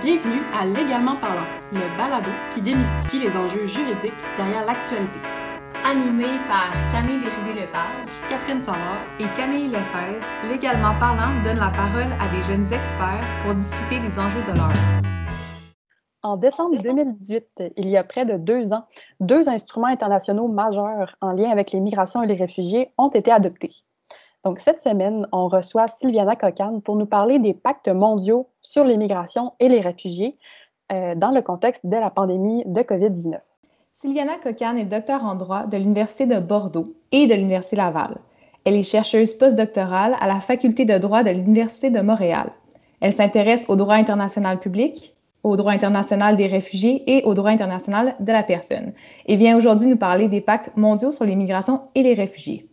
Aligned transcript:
Bienvenue 0.00 0.42
à 0.54 0.64
Légalement 0.64 1.16
parlant, 1.16 1.48
le 1.72 1.96
balado 1.96 2.30
qui 2.52 2.62
démystifie 2.62 3.18
les 3.18 3.36
enjeux 3.36 3.66
juridiques 3.66 4.12
derrière 4.36 4.64
l'actualité. 4.64 5.18
Animé 5.84 6.26
par 6.46 6.70
Camille 6.92 7.18
Bérubé-Lepage, 7.18 8.08
Catherine 8.28 8.60
Savard 8.60 9.02
et 9.18 9.24
Camille 9.32 9.66
Lefebvre, 9.66 10.24
Légalement 10.48 10.96
parlant 11.00 11.42
donne 11.42 11.58
la 11.58 11.70
parole 11.70 12.12
à 12.20 12.28
des 12.28 12.42
jeunes 12.42 12.72
experts 12.72 13.26
pour 13.42 13.56
discuter 13.56 13.98
des 13.98 14.16
enjeux 14.20 14.42
de 14.42 14.56
l'heure. 14.56 15.02
En 16.22 16.36
décembre 16.36 16.80
2018, 16.80 17.64
il 17.76 17.88
y 17.88 17.96
a 17.96 18.04
près 18.04 18.24
de 18.24 18.36
deux 18.36 18.72
ans, 18.72 18.84
deux 19.18 19.48
instruments 19.48 19.88
internationaux 19.88 20.46
majeurs 20.46 21.16
en 21.20 21.32
lien 21.32 21.50
avec 21.50 21.72
les 21.72 21.80
migrations 21.80 22.22
et 22.22 22.28
les 22.28 22.36
réfugiés 22.36 22.92
ont 22.98 23.08
été 23.08 23.32
adoptés. 23.32 23.72
Donc, 24.44 24.60
cette 24.60 24.78
semaine, 24.78 25.26
on 25.32 25.48
reçoit 25.48 25.88
Sylviana 25.88 26.36
Cocan 26.36 26.80
pour 26.80 26.96
nous 26.96 27.06
parler 27.06 27.38
des 27.38 27.54
pactes 27.54 27.88
mondiaux 27.88 28.48
sur 28.62 28.84
les 28.84 28.96
migrations 28.96 29.52
et 29.58 29.68
les 29.68 29.80
réfugiés 29.80 30.36
euh, 30.92 31.14
dans 31.14 31.30
le 31.30 31.42
contexte 31.42 31.84
de 31.84 31.96
la 31.96 32.10
pandémie 32.10 32.62
de 32.66 32.80
COVID-19. 32.80 33.40
Sylviana 33.96 34.38
Cocan 34.42 34.76
est 34.76 34.84
docteur 34.84 35.24
en 35.24 35.34
droit 35.34 35.66
de 35.66 35.76
l'Université 35.76 36.26
de 36.26 36.38
Bordeaux 36.38 36.94
et 37.10 37.26
de 37.26 37.34
l'Université 37.34 37.76
Laval. 37.76 38.18
Elle 38.64 38.76
est 38.76 38.82
chercheuse 38.82 39.34
postdoctorale 39.34 40.16
à 40.20 40.28
la 40.28 40.40
Faculté 40.40 40.84
de 40.84 40.96
droit 40.98 41.24
de 41.24 41.30
l'Université 41.30 41.90
de 41.90 42.00
Montréal. 42.00 42.52
Elle 43.00 43.12
s'intéresse 43.12 43.64
au 43.68 43.76
droit 43.76 43.94
international 43.94 44.60
public, 44.60 45.16
au 45.42 45.56
droit 45.56 45.72
international 45.72 46.36
des 46.36 46.46
réfugiés 46.46 47.02
et 47.06 47.24
au 47.24 47.34
droit 47.34 47.50
international 47.50 48.14
de 48.20 48.32
la 48.32 48.42
personne. 48.42 48.92
Et 49.26 49.36
vient 49.36 49.56
aujourd'hui 49.56 49.88
nous 49.88 49.96
parler 49.96 50.28
des 50.28 50.40
pactes 50.40 50.70
mondiaux 50.76 51.12
sur 51.12 51.24
les 51.24 51.36
migrations 51.36 51.82
et 51.94 52.02
les 52.02 52.14
réfugiés. 52.14 52.68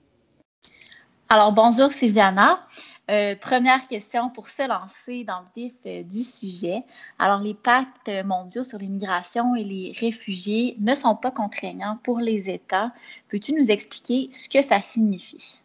Alors, 1.27 1.51
bonjour 1.53 1.91
Sylviana. 1.91 2.67
Euh, 3.09 3.35
première 3.35 3.87
question 3.87 4.29
pour 4.29 4.47
se 4.47 4.67
lancer 4.67 5.23
dans 5.23 5.39
le 5.39 5.47
vif 5.55 5.73
euh, 5.87 6.03
du 6.03 6.21
sujet. 6.21 6.83
Alors, 7.17 7.39
les 7.39 7.55
pactes 7.55 8.11
mondiaux 8.23 8.63
sur 8.63 8.77
l'immigration 8.77 9.55
et 9.55 9.63
les 9.63 9.91
réfugiés 9.99 10.75
ne 10.79 10.93
sont 10.93 11.15
pas 11.15 11.31
contraignants 11.31 11.97
pour 12.03 12.19
les 12.19 12.51
États. 12.51 12.91
Peux-tu 13.29 13.53
nous 13.53 13.71
expliquer 13.71 14.29
ce 14.33 14.47
que 14.47 14.63
ça 14.63 14.81
signifie? 14.81 15.61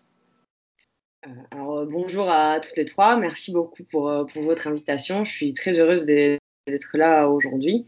Euh, 1.27 1.31
alors, 1.51 1.85
bonjour 1.85 2.31
à 2.31 2.59
toutes 2.59 2.77
les 2.79 2.87
trois. 2.87 3.17
Merci 3.17 3.53
beaucoup 3.53 3.85
pour, 3.85 4.11
pour 4.33 4.43
votre 4.43 4.67
invitation. 4.67 5.25
Je 5.25 5.31
suis 5.31 5.53
très 5.53 5.79
heureuse 5.79 6.07
d'être 6.67 6.97
là 6.97 7.29
aujourd'hui. 7.29 7.87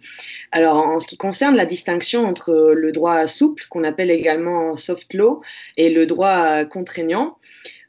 Alors, 0.50 0.76
en 0.76 1.00
ce 1.00 1.06
qui 1.06 1.16
concerne 1.16 1.56
la 1.56 1.66
distinction 1.66 2.24
entre 2.24 2.72
le 2.74 2.92
droit 2.92 3.26
souple, 3.26 3.64
qu'on 3.68 3.84
appelle 3.84 4.10
également 4.10 4.76
soft 4.76 5.12
law, 5.14 5.42
et 5.76 5.90
le 5.90 6.06
droit 6.06 6.64
contraignant, 6.64 7.38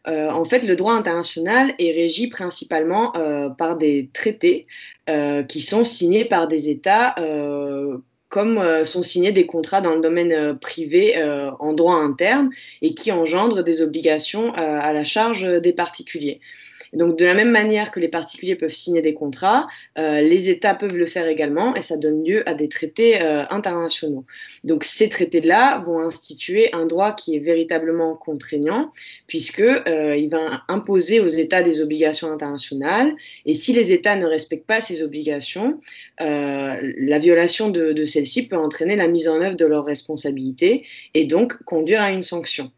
euh, 0.07 0.29
en 0.29 0.43
fait, 0.43 0.65
le 0.65 0.75
droit 0.75 0.93
international 0.93 1.73
est 1.79 1.91
régi 1.91 2.27
principalement 2.27 3.15
euh, 3.15 3.49
par 3.49 3.77
des 3.77 4.09
traités 4.11 4.65
euh, 5.09 5.43
qui 5.43 5.61
sont 5.61 5.85
signés 5.85 6.25
par 6.25 6.47
des 6.47 6.69
États, 6.69 7.15
comme 8.29 8.59
sont 8.83 9.03
signés 9.03 9.31
des 9.31 9.45
contrats 9.45 9.79
dans 9.79 9.93
le 9.93 10.01
domaine 10.01 10.57
privé 10.57 11.23
en 11.59 11.73
droit 11.73 11.97
interne 11.97 12.49
et 12.81 12.95
qui 12.95 13.11
engendrent 13.11 13.63
des 13.63 13.81
obligations 13.81 14.51
à 14.55 14.91
la 14.91 15.03
charge 15.03 15.43
des 15.61 15.71
particuliers. 15.71 16.41
Donc 16.93 17.17
de 17.17 17.25
la 17.25 17.33
même 17.33 17.49
manière 17.49 17.91
que 17.91 17.99
les 17.99 18.07
particuliers 18.07 18.55
peuvent 18.55 18.73
signer 18.73 19.01
des 19.01 19.13
contrats, 19.13 19.67
euh, 19.97 20.21
les 20.21 20.49
États 20.49 20.75
peuvent 20.75 20.95
le 20.95 21.05
faire 21.05 21.27
également 21.27 21.75
et 21.75 21.81
ça 21.81 21.97
donne 21.97 22.23
lieu 22.23 22.47
à 22.47 22.53
des 22.53 22.69
traités 22.69 23.21
euh, 23.21 23.45
internationaux. 23.49 24.25
Donc 24.63 24.83
ces 24.83 25.09
traités-là 25.09 25.79
vont 25.79 25.99
instituer 25.99 26.73
un 26.73 26.85
droit 26.85 27.13
qui 27.13 27.35
est 27.35 27.39
véritablement 27.39 28.15
contraignant 28.15 28.91
puisque 29.27 29.61
euh, 29.61 30.15
il 30.15 30.29
va 30.29 30.63
imposer 30.67 31.19
aux 31.19 31.27
États 31.27 31.63
des 31.63 31.81
obligations 31.81 32.31
internationales 32.31 33.13
et 33.45 33.55
si 33.55 33.73
les 33.73 33.91
États 33.91 34.15
ne 34.15 34.25
respectent 34.25 34.67
pas 34.67 34.81
ces 34.81 35.01
obligations, 35.01 35.79
la 36.19 37.19
violation 37.19 37.69
de, 37.69 37.91
de 37.91 38.05
celles-ci 38.05 38.47
peut 38.47 38.57
entraîner 38.57 38.95
la 38.95 39.07
mise 39.07 39.27
en 39.27 39.41
œuvre 39.41 39.55
de 39.55 39.65
leurs 39.65 39.85
responsabilités 39.85 40.85
et 41.13 41.25
donc 41.25 41.61
conduire 41.63 42.01
à 42.01 42.11
une 42.11 42.23
sanction. 42.23 42.71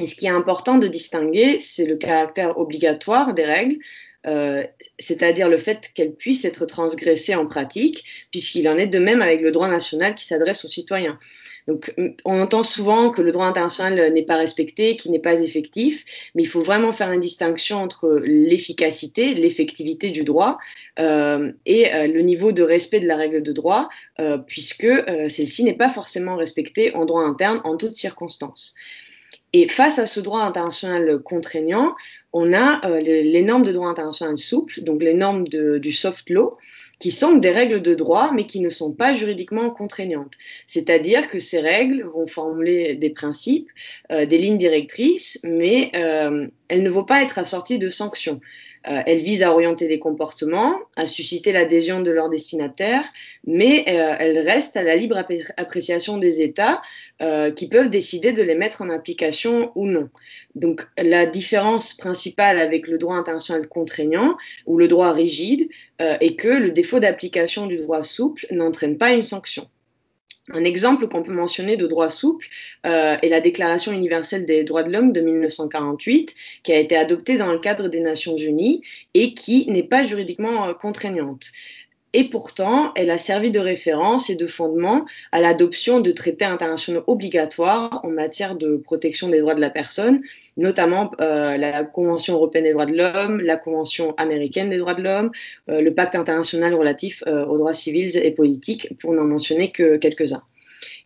Et 0.00 0.06
ce 0.06 0.14
qui 0.14 0.26
est 0.26 0.30
important 0.30 0.78
de 0.78 0.86
distinguer, 0.86 1.58
c'est 1.58 1.84
le 1.84 1.96
caractère 1.96 2.58
obligatoire 2.58 3.34
des 3.34 3.44
règles, 3.44 3.78
euh, 4.24 4.64
c'est-à-dire 4.98 5.48
le 5.48 5.58
fait 5.58 5.90
qu'elles 5.94 6.14
puissent 6.14 6.44
être 6.44 6.64
transgressées 6.64 7.34
en 7.34 7.46
pratique, 7.46 8.04
puisqu'il 8.30 8.68
en 8.68 8.78
est 8.78 8.86
de 8.86 8.98
même 8.98 9.20
avec 9.20 9.40
le 9.40 9.50
droit 9.50 9.68
national 9.68 10.14
qui 10.14 10.26
s'adresse 10.26 10.64
aux 10.64 10.68
citoyens. 10.68 11.18
Donc, 11.66 11.94
on 12.24 12.40
entend 12.40 12.62
souvent 12.62 13.10
que 13.10 13.20
le 13.20 13.32
droit 13.32 13.46
international 13.46 14.12
n'est 14.12 14.24
pas 14.24 14.36
respecté, 14.36 14.96
qu'il 14.96 15.12
n'est 15.12 15.20
pas 15.20 15.40
effectif, 15.40 16.04
mais 16.34 16.42
il 16.42 16.46
faut 16.46 16.62
vraiment 16.62 16.92
faire 16.92 17.10
une 17.12 17.20
distinction 17.20 17.78
entre 17.78 18.20
l'efficacité, 18.24 19.34
l'effectivité 19.34 20.10
du 20.10 20.24
droit 20.24 20.58
euh, 20.98 21.52
et 21.66 21.92
euh, 21.92 22.06
le 22.06 22.20
niveau 22.22 22.52
de 22.52 22.62
respect 22.62 23.00
de 23.00 23.06
la 23.06 23.16
règle 23.16 23.42
de 23.42 23.52
droit, 23.52 23.88
puisque 24.46 24.88
celle-ci 25.28 25.64
n'est 25.64 25.76
pas 25.76 25.88
forcément 25.88 26.36
respectée 26.36 26.94
en 26.94 27.04
droit 27.04 27.22
interne 27.22 27.60
en 27.64 27.76
toutes 27.76 27.94
circonstances. 27.94 28.74
Et 29.52 29.68
face 29.68 29.98
à 29.98 30.06
ce 30.06 30.20
droit 30.20 30.42
international 30.42 31.18
contraignant, 31.22 31.94
on 32.32 32.54
a 32.54 32.80
euh, 32.86 33.00
les, 33.00 33.42
normes 33.42 33.64
de 33.64 33.72
droit 33.72 33.88
international 33.88 34.38
souple, 34.38 34.80
donc 34.80 35.02
les 35.02 35.14
normes 35.14 35.46
du 35.46 35.92
soft 35.92 36.30
law, 36.30 36.56
qui 36.98 37.10
sont 37.10 37.34
des 37.34 37.50
règles 37.50 37.82
de 37.82 37.94
droit, 37.94 38.30
mais 38.32 38.46
qui 38.46 38.60
ne 38.60 38.68
sont 38.68 38.92
pas 38.92 39.12
juridiquement 39.12 39.70
contraignantes. 39.70 40.34
C'est-à-dire 40.66 41.28
que 41.28 41.38
ces 41.38 41.60
règles 41.60 42.04
vont 42.04 42.26
formuler 42.26 42.94
des 42.94 43.10
principes, 43.10 43.68
euh, 44.10 44.24
des 44.24 44.38
lignes 44.38 44.56
directrices, 44.56 45.40
mais 45.42 45.90
euh, 45.96 46.46
elles 46.68 46.82
ne 46.82 46.90
vont 46.90 47.04
pas 47.04 47.20
être 47.22 47.38
assorties 47.38 47.78
de 47.78 47.90
sanctions. 47.90 48.40
Euh, 48.88 49.00
elle 49.06 49.18
vise 49.18 49.42
à 49.42 49.52
orienter 49.52 49.86
les 49.86 49.98
comportements, 49.98 50.76
à 50.96 51.06
susciter 51.06 51.52
l'adhésion 51.52 52.00
de 52.00 52.10
leurs 52.10 52.28
destinataires, 52.28 53.04
mais 53.46 53.84
euh, 53.88 54.16
elle 54.18 54.38
reste 54.40 54.76
à 54.76 54.82
la 54.82 54.96
libre 54.96 55.16
appréciation 55.56 56.18
des 56.18 56.42
États 56.42 56.82
euh, 57.20 57.52
qui 57.52 57.68
peuvent 57.68 57.90
décider 57.90 58.32
de 58.32 58.42
les 58.42 58.56
mettre 58.56 58.82
en 58.82 58.90
application 58.90 59.70
ou 59.76 59.86
non. 59.86 60.08
Donc 60.56 60.86
la 60.98 61.26
différence 61.26 61.94
principale 61.94 62.58
avec 62.58 62.88
le 62.88 62.98
droit 62.98 63.14
international 63.14 63.68
contraignant 63.68 64.36
ou 64.66 64.78
le 64.78 64.88
droit 64.88 65.12
rigide 65.12 65.68
est 65.98 66.34
que 66.34 66.48
le 66.48 66.72
défaut 66.72 66.98
d'application 66.98 67.66
du 67.66 67.76
droit 67.76 68.02
souple 68.02 68.46
n'entraîne 68.50 68.98
pas 68.98 69.12
une 69.12 69.22
sanction. 69.22 69.68
Un 70.50 70.64
exemple 70.64 71.06
qu'on 71.06 71.22
peut 71.22 71.32
mentionner 71.32 71.76
de 71.76 71.86
droit 71.86 72.10
souple 72.10 72.48
euh, 72.84 73.16
est 73.22 73.28
la 73.28 73.40
Déclaration 73.40 73.92
universelle 73.92 74.44
des 74.44 74.64
droits 74.64 74.82
de 74.82 74.90
l'homme 74.90 75.12
de 75.12 75.20
1948, 75.20 76.34
qui 76.64 76.72
a 76.72 76.78
été 76.78 76.96
adoptée 76.96 77.36
dans 77.36 77.52
le 77.52 77.60
cadre 77.60 77.86
des 77.88 78.00
Nations 78.00 78.36
Unies 78.36 78.82
et 79.14 79.34
qui 79.34 79.70
n'est 79.70 79.84
pas 79.84 80.02
juridiquement 80.02 80.66
euh, 80.66 80.74
contraignante 80.74 81.52
et 82.14 82.24
pourtant, 82.24 82.92
elle 82.94 83.10
a 83.10 83.16
servi 83.16 83.50
de 83.50 83.58
référence 83.58 84.28
et 84.28 84.36
de 84.36 84.46
fondement 84.46 85.06
à 85.32 85.40
l'adoption 85.40 86.00
de 86.00 86.10
traités 86.10 86.44
internationaux 86.44 87.02
obligatoires 87.06 88.00
en 88.02 88.10
matière 88.10 88.54
de 88.54 88.76
protection 88.76 89.28
des 89.28 89.40
droits 89.40 89.54
de 89.54 89.60
la 89.60 89.70
personne, 89.70 90.20
notamment 90.58 91.10
euh, 91.20 91.56
la 91.56 91.84
Convention 91.84 92.34
européenne 92.34 92.64
des 92.64 92.72
droits 92.72 92.86
de 92.86 92.96
l'homme, 92.96 93.40
la 93.40 93.56
Convention 93.56 94.14
américaine 94.16 94.68
des 94.68 94.76
droits 94.76 94.94
de 94.94 95.02
l'homme, 95.02 95.30
euh, 95.70 95.80
le 95.80 95.94
Pacte 95.94 96.14
international 96.14 96.74
relatif 96.74 97.22
euh, 97.26 97.46
aux 97.46 97.56
droits 97.56 97.72
civils 97.72 98.16
et 98.16 98.30
politiques, 98.30 98.88
pour 99.00 99.14
n'en 99.14 99.24
mentionner 99.24 99.72
que 99.72 99.96
quelques-uns. 99.96 100.42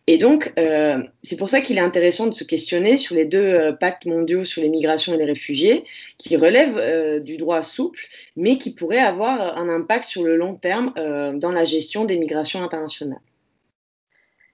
Et 0.09 0.17
donc, 0.17 0.53
euh, 0.57 1.03
c'est 1.21 1.35
pour 1.35 1.49
ça 1.49 1.59
qu'il 1.59 1.77
est 1.77 1.81
intéressant 1.81 2.27
de 2.27 2.33
se 2.33 2.45
questionner 2.45 2.95
sur 2.95 3.13
les 3.13 3.25
deux 3.25 3.43
euh, 3.43 3.73
pactes 3.73 4.05
mondiaux 4.05 4.45
sur 4.45 4.61
les 4.61 4.69
migrations 4.69 5.13
et 5.13 5.17
les 5.17 5.25
réfugiés, 5.25 5.83
qui 6.17 6.37
relèvent 6.37 6.77
euh, 6.77 7.19
du 7.19 7.35
droit 7.35 7.61
souple, 7.61 7.99
mais 8.37 8.57
qui 8.57 8.73
pourraient 8.73 8.99
avoir 8.99 9.57
un 9.57 9.67
impact 9.67 10.05
sur 10.05 10.23
le 10.23 10.37
long 10.37 10.55
terme 10.55 10.93
dans 11.37 11.51
la 11.51 11.65
gestion 11.65 12.05
des 12.05 12.17
migrations 12.17 12.63
internationales. 12.63 13.19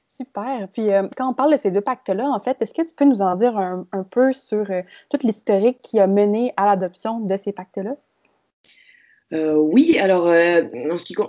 Super. 0.08 0.68
Puis, 0.74 0.88
quand 1.16 1.30
on 1.30 1.34
parle 1.34 1.53
de 1.53 1.58
ces 1.58 1.72
deux 1.72 1.81
pactes-là, 1.81 2.28
en 2.28 2.40
fait, 2.40 2.58
est-ce 2.59 2.74
que 2.74 2.81
tu 2.81 2.94
peux 2.96 3.06
nous 3.06 3.22
en 3.22 3.36
dire 3.36 3.58
un, 3.58 3.86
un 3.92 4.03
peu 4.03 4.34
sur 4.34 4.66
toute 5.09 5.24
l'historique 5.24 5.81
qui 5.81 6.00
a 6.00 6.08
mené 6.08 6.53
à 6.58 6.66
l'adoption 6.66 7.19
de 7.19 7.38
ces 7.38 7.52
pactes-là? 7.52 7.96
Euh, 9.32 9.56
oui, 9.56 9.98
alors 9.98 10.28
euh, 10.28 10.62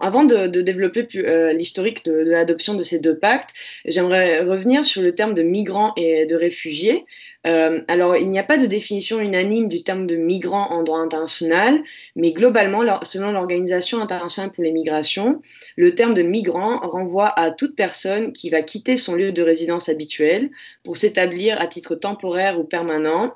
avant 0.03 0.25
de, 0.25 0.47
développer 0.47 1.07
euh, 1.17 1.53
l'historique 1.53 2.05
de, 2.05 2.13
de 2.13 2.31
l'adoption 2.31 2.75
de 2.75 2.83
ces 2.83 2.99
deux 2.99 3.17
pactes, 3.17 3.51
j'aimerais 3.87 4.41
revenir 4.41 4.85
sur 4.85 5.01
le 5.01 5.15
terme 5.15 5.33
de 5.33 5.43
migrants 5.43 5.93
et 5.97 6.27
de 6.27 6.35
réfugiés. 6.35 7.07
Alors, 7.47 8.17
il 8.17 8.31
n'y 8.31 8.39
a 8.39 8.43
pas 8.43 8.57
de 8.57 8.65
définition 8.65 9.21
unanime 9.21 9.69
du 9.69 9.83
terme 9.83 10.07
de 10.07 10.17
migrant 10.17 10.71
en 10.71 10.83
droit 10.83 11.01
international, 11.01 11.83
mais 12.17 12.33
globalement, 12.33 12.81
selon 13.03 13.33
l'Organisation 13.33 14.01
internationale 14.01 14.51
pour 14.51 14.65
les 14.65 14.73
migrations, 14.73 15.43
le 15.77 15.95
terme 15.95 16.15
de 16.15 16.23
migrant 16.23 16.79
renvoie 16.79 17.39
à 17.39 17.51
toute 17.51 17.77
personne 17.77 18.33
qui 18.33 18.49
va 18.49 18.63
quitter 18.63 18.97
son 18.97 19.15
lieu 19.15 19.31
de 19.31 19.43
résidence 19.43 19.91
habituel 19.91 20.49
pour 20.85 20.97
s'établir 20.97 21.61
à 21.61 21.67
titre 21.67 21.97
temporaire 21.97 22.59
ou 22.59 22.65
permanent 22.65 23.35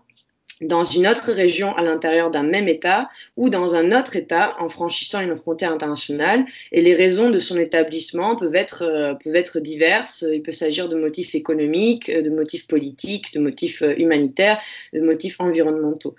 dans 0.60 0.84
une 0.84 1.06
autre 1.06 1.32
région 1.32 1.74
à 1.76 1.82
l'intérieur 1.82 2.30
d'un 2.30 2.42
même 2.42 2.68
État 2.68 3.08
ou 3.36 3.50
dans 3.50 3.74
un 3.74 3.98
autre 3.98 4.16
État 4.16 4.56
en 4.58 4.68
franchissant 4.68 5.20
une 5.20 5.36
frontière 5.36 5.72
internationale. 5.72 6.44
Et 6.72 6.82
les 6.82 6.94
raisons 6.94 7.30
de 7.30 7.40
son 7.40 7.58
établissement 7.58 8.36
peuvent 8.36 8.56
être, 8.56 8.82
euh, 8.82 9.14
peuvent 9.14 9.36
être 9.36 9.60
diverses. 9.60 10.24
Il 10.32 10.42
peut 10.42 10.52
s'agir 10.52 10.88
de 10.88 10.96
motifs 10.96 11.34
économiques, 11.34 12.10
de 12.10 12.30
motifs 12.30 12.66
politiques, 12.66 13.32
de 13.34 13.40
motifs 13.40 13.82
euh, 13.82 13.94
humanitaires, 13.96 14.58
de 14.92 15.00
motifs 15.00 15.36
environnementaux. 15.38 16.14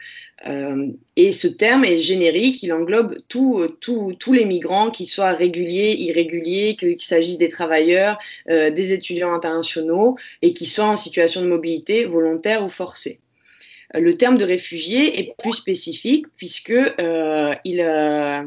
Euh, 0.47 0.87
et 1.15 1.31
ce 1.31 1.47
terme 1.47 1.83
est 1.83 1.97
générique, 1.97 2.63
il 2.63 2.71
englobe 2.71 3.17
tous 3.27 4.33
les 4.33 4.45
migrants, 4.45 4.89
qu'ils 4.89 5.07
soient 5.07 5.31
réguliers, 5.31 5.95
irréguliers, 5.99 6.75
qu'il 6.77 7.01
s'agisse 7.01 7.37
des 7.37 7.49
travailleurs, 7.49 8.17
euh, 8.49 8.71
des 8.71 8.93
étudiants 8.93 9.33
internationaux 9.33 10.15
et 10.41 10.53
qui 10.53 10.65
soient 10.65 10.85
en 10.85 10.95
situation 10.95 11.41
de 11.41 11.47
mobilité 11.47 12.05
volontaire 12.05 12.63
ou 12.63 12.69
forcée. 12.69 13.19
Le 13.93 14.15
terme 14.17 14.37
de 14.37 14.45
réfugié 14.45 15.19
est 15.19 15.35
plus 15.37 15.53
spécifique 15.53 16.27
puisque 16.37 16.71
euh, 16.71 17.53
il, 17.63 17.81
euh, 17.81 18.43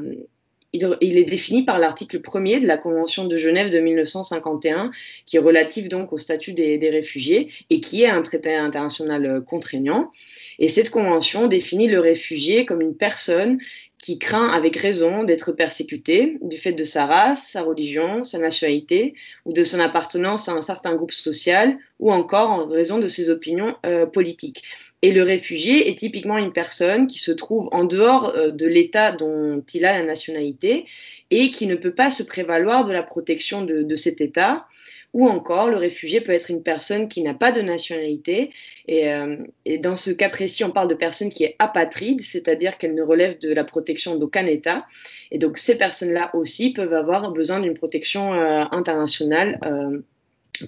il, 0.73 1.19
est 1.19 1.25
défini 1.25 1.65
par 1.65 1.79
l'article 1.79 2.21
1er 2.21 2.61
de 2.61 2.67
la 2.67 2.79
Convention 2.79 3.25
de 3.25 3.37
Genève 3.37 3.71
de 3.71 3.79
1951, 3.79 4.91
qui 5.27 5.37
est 5.37 5.41
relatif 5.41 5.89
donc 5.89 6.12
au 6.12 6.19
statut 6.19 6.53
des, 6.53 6.79
réfugiés 6.91 7.50
et 7.71 7.81
qui 7.81 8.03
est 8.03 8.09
un 8.09 8.23
traité 8.23 8.55
international 8.55 9.43
contraignant. 9.44 10.11
Et 10.59 10.69
cette 10.69 10.91
convention 10.91 11.47
définit 11.47 11.88
le 11.88 11.99
réfugié 11.99 12.65
comme 12.65 12.81
une 12.81 12.97
personne 12.97 13.59
qui 13.99 14.19
craint 14.19 14.49
avec 14.49 14.77
raison 14.77 15.23
d'être 15.23 15.53
persécuté 15.53 16.38
du 16.43 16.59
fait 16.59 16.73
de 16.73 16.83
sa 16.83 17.06
race, 17.06 17.50
sa 17.53 17.62
religion, 17.62 18.25
sa 18.25 18.38
nationalité 18.38 19.15
ou 19.45 19.53
de 19.53 19.62
son 19.62 19.79
appartenance 19.79 20.49
à 20.49 20.53
un 20.53 20.61
certain 20.61 20.97
groupe 20.97 21.12
social 21.12 21.79
ou 22.00 22.11
encore 22.12 22.50
en 22.50 22.67
raison 22.67 22.99
de 22.99 23.06
ses 23.06 23.31
opinions 23.31 23.77
euh, 23.87 24.06
politiques. 24.06 24.65
Et 25.04 25.10
le 25.10 25.25
réfugié 25.25 25.88
est 25.90 25.99
typiquement 25.99 26.38
une 26.38 26.52
personne 26.52 27.08
qui 27.08 27.19
se 27.19 27.32
trouve 27.32 27.69
en 27.72 27.82
dehors 27.82 28.31
euh, 28.37 28.52
de 28.52 28.66
l'État 28.66 29.10
dont 29.10 29.62
il 29.75 29.84
a 29.84 29.99
la 29.99 30.04
nationalité 30.04 30.84
et 31.31 31.50
qui 31.50 31.66
ne 31.66 31.75
peut 31.75 31.94
pas 31.94 32.12
se 32.12 32.22
prévaloir 32.22 32.84
de 32.84 32.93
la 32.93 33.02
protection 33.02 33.62
de, 33.62 33.96
cet 33.96 34.20
État. 34.20 34.69
Ou 35.12 35.28
encore, 35.28 35.69
le 35.69 35.76
réfugié 35.76 36.20
peut 36.22 36.32
être 36.32 36.50
une 36.50 36.62
personne 36.62 37.08
qui 37.08 37.20
n'a 37.20 37.34
pas 37.34 37.52
de 37.52 37.60
nationalité. 37.60 38.50
Et, 38.87 39.12
euh, 39.12 39.37
et, 39.66 39.76
dans 39.76 39.96
ce 39.96 40.10
cas 40.10 40.31
précis, 40.31 40.64
on 40.64 40.70
parle 40.70 40.88
de 40.88 40.94
personne 40.94 41.31
qui 41.31 41.44
est 41.44 41.56
apatride, 41.58 42.22
c'est-à-dire 42.22 42.78
qu'elle 42.78 42.94
ne 42.94 43.02
relève 43.02 43.38
de 43.40 43.52
la 43.52 43.64
protection 43.64 44.14
d'aucun 44.16 44.46
État. 44.46 44.87
Et 45.31 45.38
donc, 45.38 45.58
ces 45.58 45.76
personnes-là 45.76 46.31
aussi 46.34 46.72
peuvent 46.72 46.94
avoir 46.94 47.31
besoin 47.32 47.60
d'une 47.60 47.75
protection 47.75 48.34
euh, 48.34 48.64
internationale 48.70 49.58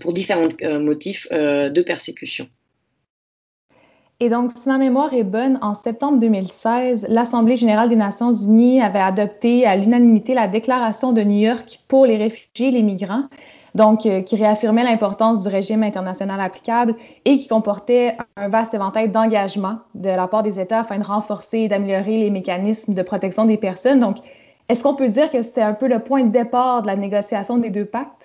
pour 0.01 0.13
différents 0.13 0.49
motifs 0.81 1.29
de 1.31 1.83
persécution. 1.83 2.49
Et 4.25 4.31
donc, 4.31 4.53
si 4.53 4.71
ma 4.71 4.79
mémoire 4.79 5.13
est 5.13 5.23
bonne, 5.23 5.59
en 5.61 5.75
septembre 5.75 6.19
2016, 6.19 7.09
l'Assemblée 7.11 7.57
générale 7.57 7.91
des 7.91 7.97
Nations 7.97 8.33
unies 8.33 8.81
avait 8.81 8.99
adopté 8.99 9.67
à 9.67 9.77
l'unanimité 9.77 10.33
la 10.33 10.49
Déclaration 10.49 11.13
de 11.13 11.21
New 11.23 11.41
York 11.41 11.81
pour 11.89 12.07
les 12.07 12.17
réfugiés 12.17 12.69
et 12.69 12.71
les 12.71 12.83
migrants, 12.83 13.25
donc 13.75 14.07
euh, 14.07 14.23
qui 14.23 14.37
réaffirmait 14.37 14.83
l'importance 14.83 15.43
du 15.43 15.51
régime 15.51 15.83
international 15.83 16.41
applicable 16.41 16.97
et 17.27 17.37
qui 17.37 17.49
comportait 17.49 18.17
un 18.39 18.49
vaste 18.49 18.73
éventail 18.73 19.11
d'engagements 19.11 19.81
de 19.95 20.09
la 20.09 20.27
part 20.27 20.43
des 20.43 20.59
États 20.59 20.81
afin 20.81 20.97
de 20.97 21.05
renforcer 21.05 21.59
et 21.59 21.69
d'améliorer 21.69 22.17
les 22.17 22.31
mécanismes 22.31 22.95
de 22.95 23.03
protection 23.03 23.45
des 23.45 23.59
personnes. 23.59 24.01
Donc, 24.01 24.17
est-ce 24.71 24.83
qu'on 24.83 24.95
peut 24.95 25.09
dire 25.09 25.29
que 25.29 25.43
c'était 25.43 25.61
un 25.61 25.75
peu 25.75 25.87
le 25.87 25.99
point 25.99 26.25
de 26.25 26.31
départ 26.31 26.81
de 26.81 26.87
la 26.87 26.97
négociation 26.97 27.59
des 27.59 27.69
deux 27.69 27.85
pactes? 27.85 28.24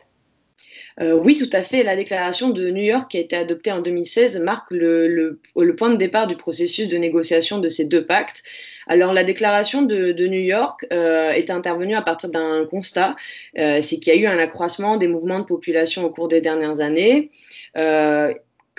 Euh, 1.00 1.14
oui, 1.14 1.36
tout 1.36 1.50
à 1.54 1.62
fait. 1.62 1.84
La 1.84 1.96
déclaration 1.96 2.50
de 2.50 2.70
New 2.70 2.84
York 2.84 3.12
qui 3.12 3.18
a 3.18 3.22
été 3.22 3.36
adoptée 3.36 3.72
en 3.72 3.82
2016 3.82 4.40
marque 4.42 4.72
le, 4.72 5.40
point 5.78 5.90
de 5.90 5.96
départ 5.96 6.28
du 6.28 6.36
processus 6.36 6.88
de 6.88 6.98
négociation 6.98 7.60
de 7.60 7.70
ces 7.70 7.86
deux 7.86 8.06
pactes. 8.06 8.44
Alors 8.88 9.14
la 9.14 9.24
déclaration 9.24 9.82
de, 9.84 10.28
New 10.28 10.40
York 10.40 10.86
euh, 10.92 11.32
est 11.32 11.50
intervenue 11.52 11.96
à 11.96 12.02
partir 12.02 12.30
d'un 12.32 12.66
constat, 12.66 13.16
euh, 13.58 13.82
c'est 13.82 13.98
qu'il 14.00 14.14
y 14.14 14.18
a 14.18 14.20
eu 14.20 14.26
un 14.26 14.40
accroissement 14.40 14.98
des 14.98 15.08
mouvements 15.08 15.40
de 15.40 15.46
population 15.46 16.04
au 16.04 16.10
cours 16.10 16.28
des 16.28 16.42
dernières 16.42 16.82
années. 16.82 17.30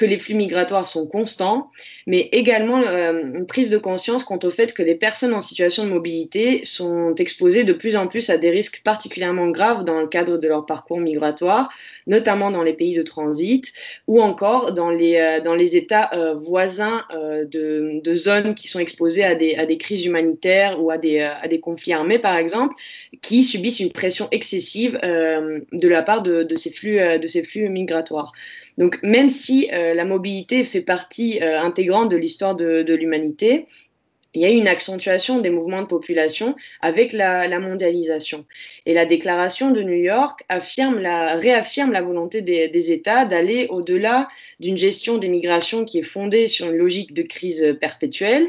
Que 0.01 0.07
les 0.07 0.17
flux 0.17 0.35
migratoires 0.35 0.89
sont 0.89 1.07
constants, 1.07 1.71
mais 2.07 2.31
également 2.33 2.81
euh, 2.81 3.35
une 3.35 3.47
prise 3.47 3.69
de 3.69 3.77
conscience 3.77 4.25
quant 4.25 4.39
au 4.43 4.51
fait 4.51 4.73
que 4.73 4.83
les 4.83 4.95
personnes 4.95 5.35
en 5.35 5.43
situation 5.43 5.85
de 5.85 5.91
mobilité 5.91 6.65
sont 6.65 7.15
exposées 7.17 7.65
de 7.65 7.75
plus 7.75 7.97
en 7.97 8.07
plus 8.07 8.31
à 8.31 8.39
des 8.39 8.49
risques 8.49 8.81
particulièrement 8.83 9.49
graves 9.49 9.85
dans 9.85 10.01
le 10.01 10.07
cadre 10.07 10.39
de 10.39 10.49
leur 10.49 10.65
parcours 10.65 11.01
migratoire, 11.01 11.69
notamment 12.07 12.51
dans 12.51 12.63
les 12.63 12.73
pays 12.73 12.95
de 12.95 13.03
transit 13.03 13.75
ou 14.07 14.23
encore 14.23 14.73
dans 14.73 14.89
les, 14.89 15.17
euh, 15.17 15.41
dans 15.41 15.55
les 15.55 15.77
États 15.77 16.09
euh, 16.15 16.33
voisins 16.33 17.05
de, 17.13 18.01
de, 18.03 18.15
zones 18.15 18.55
qui 18.55 18.69
sont 18.69 18.79
exposées 18.79 19.25
à 19.25 19.35
des, 19.35 19.57
à 19.57 19.67
des 19.67 19.77
crises 19.77 20.07
humanitaires 20.07 20.83
ou 20.83 20.91
à 20.91 20.97
des, 20.97 21.21
à 21.21 21.47
des 21.47 21.61
conflits 21.61 21.93
armés, 21.93 22.19
par 22.19 22.39
exemple, 22.39 22.75
qui 23.21 23.45
subissent 23.45 23.81
une 23.81 23.93
pression 23.93 24.29
excessive 24.31 24.99
de 25.03 25.89
la 25.89 26.03
part 26.03 26.23
de, 26.23 26.43
de, 26.43 26.57
ces 26.57 26.71
flux, 26.71 26.99
de 27.19 27.27
ces 27.27 27.43
flux 27.43 27.69
migratoires. 27.69 28.33
Donc 28.79 28.99
même 29.03 29.29
si 29.29 29.69
euh, 29.73 29.95
la 29.95 30.05
mobilité 30.05 30.65
fait 30.65 30.81
partie 30.81 31.41
euh, 31.43 31.61
intégrante 31.61 32.11
de 32.11 32.17
l'histoire 32.17 32.57
de, 32.57 32.83
de 32.83 32.95
l'humanité, 32.95 33.67
il 34.35 34.43
y 34.43 34.45
a 34.45 34.51
eu 34.51 34.55
une 34.55 34.69
accentuation 34.69 35.41
des 35.41 35.51
mouvements 35.51 35.83
de 35.83 35.87
population 35.87 36.55
avec 36.81 37.13
la, 37.13 37.59
mondialisation. 37.59 38.45
Et 38.87 38.95
la 38.95 39.05
déclaration 39.05 39.73
de 39.73 39.83
New 39.83 40.01
York 40.01 40.45
affirme 40.49 41.01
la, 41.01 41.35
réaffirme 41.35 41.93
la 41.93 42.01
volonté 42.01 42.41
des, 42.41 42.93
États 42.93 43.25
d'aller 43.25 43.67
au-delà 43.71 44.29
d'une 44.61 44.79
gestion 44.79 45.19
des 45.19 45.29
migrations 45.29 45.85
qui 45.85 45.99
est 45.99 46.03
fondée 46.03 46.47
sur 46.47 46.71
une 46.71 46.77
logique 46.77 47.13
de 47.13 47.23
crise 47.23 47.77
perpétuelle, 47.81 48.47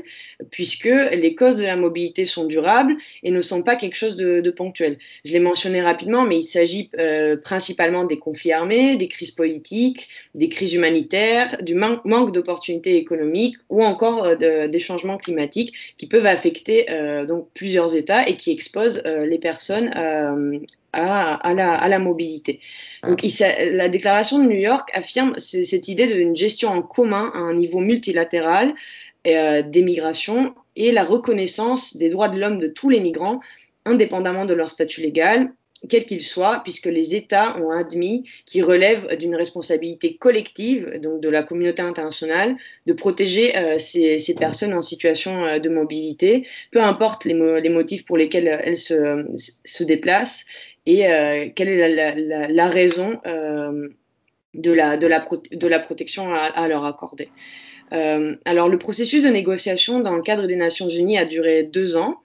puisque 0.52 0.86
les 0.86 1.36
causes 1.36 1.58
de 1.58 1.66
la 1.66 1.76
mobilité 1.76 2.26
sont 2.26 2.46
durables 2.46 2.96
et 3.24 3.32
ne 3.32 3.42
sont 3.42 3.64
pas 3.64 3.76
quelque 3.76 3.96
chose 3.96 4.16
de, 4.16 4.52
ponctuel. 4.52 4.98
Je 5.26 5.32
l'ai 5.32 5.40
mentionné 5.40 5.82
rapidement, 5.82 6.24
mais 6.24 6.38
il 6.38 6.44
s'agit 6.44 6.90
euh, 7.00 7.38
principalement 7.38 8.04
des 8.04 8.18
conflits 8.18 8.52
armés, 8.52 8.98
des 8.98 9.08
crises 9.08 9.32
politiques, 9.32 10.10
des 10.36 10.50
crises 10.50 10.74
humanitaires, 10.74 11.58
du 11.62 11.74
man 11.74 12.00
manque 12.04 12.34
d'opportunités 12.34 12.98
économiques 12.98 13.56
ou 13.70 13.82
encore 13.84 14.26
euh, 14.26 14.36
de, 14.36 14.68
des 14.68 14.80
changements 14.80 15.18
climatiques 15.18 15.71
qui 15.98 16.08
peuvent 16.08 16.26
affecter 16.26 16.90
euh, 16.90 17.26
donc 17.26 17.48
plusieurs 17.54 17.96
États 17.96 18.28
et 18.28 18.36
qui 18.36 18.52
exposent 18.52 19.02
euh, 19.06 19.26
les 19.26 19.40
personnes 19.40 19.92
euh, 19.96 20.60
à, 20.94 21.36
à, 21.36 21.54
la, 21.54 21.74
à, 21.74 21.88
la, 21.88 22.00
mobilité. 22.00 22.60
Donc, 23.04 23.24
il, 23.24 23.32
la 23.76 23.90
déclaration 23.90 24.40
de 24.40 24.46
New 24.46 24.60
York 24.60 24.90
affirme 24.94 25.38
cette 25.38 25.88
idée 25.88 26.08
d'une 26.08 26.36
gestion 26.36 26.70
en 26.70 26.82
commun 26.82 27.32
à 27.34 27.38
un 27.38 27.54
niveau 27.54 27.80
multilatéral 27.80 28.74
euh, 29.28 29.62
des 29.62 29.84
migrations 29.84 30.56
et 30.76 30.92
la 30.92 31.04
reconnaissance 31.04 31.96
des 31.96 32.10
droits 32.10 32.28
de 32.28 32.40
l'homme 32.40 32.58
de 32.58 32.66
tous 32.66 32.90
les 32.90 33.00
migrants, 33.00 33.40
indépendamment 33.86 34.46
de 34.46 34.56
leur 34.56 34.72
statut 34.72 35.02
légal, 35.02 35.54
quel 35.90 36.06
qu'il 36.06 36.22
soit, 36.22 36.62
puisque 36.64 36.86
les 36.86 37.16
États 37.16 37.58
ont 37.58 37.72
admis 37.72 38.30
qu'il 38.46 38.64
relève 38.64 39.16
d'une 39.18 39.36
responsabilité 39.36 40.16
collective, 40.16 41.00
donc 41.02 41.22
de 41.22 41.30
la 41.30 41.44
communauté 41.44 41.82
internationale, 41.82 42.56
de 42.86 42.94
protéger 42.94 43.58
euh, 43.58 43.78
ces, 43.78 44.36
personnes 44.38 44.74
en 44.74 44.82
situation 44.82 45.46
euh, 45.46 45.60
de 45.60 45.70
mobilité, 45.70 46.48
peu 46.72 46.82
importe 46.82 47.26
les, 47.26 47.34
mo 47.34 47.60
les, 47.60 47.70
motifs 47.70 48.06
pour 48.06 48.18
lesquels 48.18 48.48
elles 48.48 48.78
se, 48.78 49.84
déplacent 49.84 50.46
et 50.86 51.08
euh, 51.08 51.50
quelle 51.56 51.70
est 51.70 52.50
la, 52.50 52.68
raison 52.68 53.20
de, 54.54 54.72
la, 55.68 55.80
protection 55.80 56.34
à, 56.34 56.68
leur 56.68 56.86
accorder. 56.86 57.30
Alors, 57.92 58.70
le 58.70 58.78
processus 58.78 59.24
de 59.24 59.30
négociation 59.30 60.00
dans 60.00 60.16
le 60.16 60.22
cadre 60.22 60.48
des 60.48 60.56
Nations 60.56 60.90
Unies 60.90 61.18
a 61.18 61.26
duré 61.26 61.64
deux 61.64 61.98
ans 61.98 62.22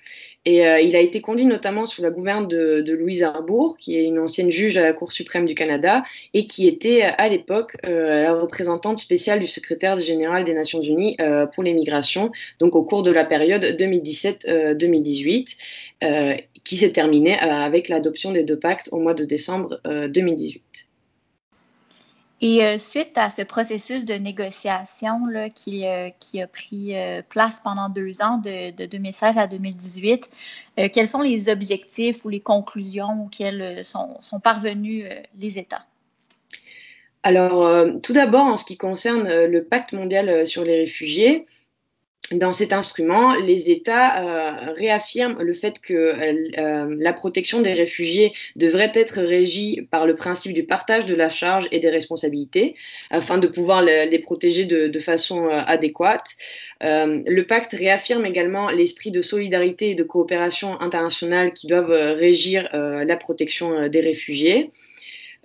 euh, 0.46 0.80
il 0.80 0.94
a 0.94 1.00
été 1.00 1.20
conduit 1.20 1.44
notamment 1.44 1.86
sous 1.86 2.02
la 2.02 2.10
gouverne 2.10 2.46
de, 2.46 2.92
Louise 2.92 3.24
Arbour, 3.24 3.76
qui 3.76 3.96
est 3.98 4.04
une 4.04 4.18
ancienne 4.20 4.50
juge 4.50 4.76
à 4.76 4.82
la 4.82 4.92
Cour 4.92 5.12
suprême 5.12 5.44
du 5.44 5.54
Canada 5.54 6.04
et 6.34 6.46
qui 6.46 6.68
était 6.68 7.02
à 7.02 7.28
l'époque 7.28 7.76
euh, 7.84 8.22
la 8.22 8.32
représentante 8.32 8.98
spéciale 8.98 9.40
du 9.40 9.46
secrétaire 9.46 9.96
général 9.96 10.44
des 10.44 10.54
Nations 10.54 10.80
Unies 10.80 11.16
euh, 11.20 11.46
pour 11.46 11.64
les 11.64 11.74
migrations, 11.74 12.30
donc 12.60 12.76
au 12.76 12.84
cours 12.84 13.02
de 13.02 13.10
la 13.10 13.24
période 13.24 13.64
2017-2018, 13.64 15.56
euh, 16.04 16.36
qui 16.64 16.76
s'est 16.76 16.92
terminée 16.92 17.36
euh, 17.42 17.46
avec 17.46 17.88
l'adoption 17.88 18.32
des 18.32 18.44
deux 18.44 18.58
pactes 18.58 18.88
au 18.92 18.98
mois 18.98 19.14
de 19.14 19.24
décembre 19.24 19.80
2018. 19.84 20.85
Et 22.42 22.62
euh, 22.62 22.76
suite 22.78 23.16
à 23.16 23.30
ce 23.30 23.40
processus 23.42 24.04
de 24.04 24.12
négociation 24.14 25.22
euh, 25.34 25.48
qui, 25.54 25.86
a 25.86 26.46
pris 26.46 26.94
euh, 26.94 27.22
place 27.26 27.60
pendant 27.64 27.88
deux 27.88 28.20
ans, 28.20 28.36
de, 28.38 28.72
de 28.72 28.84
2016 28.84 29.38
à 29.38 29.46
2018, 29.46 30.28
euh, 30.78 30.88
quels 30.92 31.08
sont 31.08 31.22
les 31.22 31.48
objectifs 31.48 32.24
ou 32.26 32.28
les 32.28 32.40
conclusions 32.40 33.24
auxquelles 33.24 33.84
sont, 33.84 34.18
sont 34.20 34.38
parvenus 34.38 35.06
les 35.40 35.58
États? 35.58 35.86
Alors, 37.22 37.84
tout 38.04 38.12
d'abord, 38.12 38.44
en 38.44 38.56
ce 38.56 38.64
qui 38.64 38.76
concerne 38.76 39.46
le 39.46 39.64
pacte 39.64 39.92
mondial 39.92 40.46
sur 40.46 40.62
les 40.62 40.80
réfugiés, 40.80 41.44
dans 42.32 42.52
cet 42.52 42.72
instrument, 42.72 43.34
les 43.34 43.70
États 43.70 44.18
euh, 44.18 44.72
réaffirment 44.72 45.40
le 45.40 45.54
fait 45.54 45.80
que 45.80 45.94
euh, 45.94 46.96
la 46.98 47.12
protection 47.12 47.60
des 47.60 47.72
réfugiés 47.72 48.32
devrait 48.56 48.92
être 48.94 49.20
régie 49.20 49.86
par 49.90 50.06
le 50.06 50.16
principe 50.16 50.52
du 50.52 50.64
partage 50.64 51.06
de 51.06 51.14
la 51.14 51.30
charge 51.30 51.68
et 51.70 51.78
des 51.78 51.90
responsabilités, 51.90 52.74
afin 53.10 53.38
de 53.38 53.46
pouvoir 53.46 53.82
les, 53.82 54.18
protéger 54.18 54.64
de, 54.64 54.98
façon 54.98 55.46
euh, 55.46 55.60
adéquate. 55.66 56.36
Euh, 56.82 57.20
le 57.26 57.46
pacte 57.46 57.72
réaffirme 57.72 58.26
également 58.26 58.70
l'esprit 58.70 59.10
de 59.10 59.20
solidarité 59.20 59.90
et 59.90 59.94
de 59.94 60.02
coopération 60.02 60.80
internationale 60.80 61.52
qui 61.52 61.66
doivent 61.66 61.90
euh, 61.90 62.12
régir 62.12 62.68
la 62.72 63.16
protection 63.16 63.88
des 63.88 64.00
réfugiés. 64.00 64.70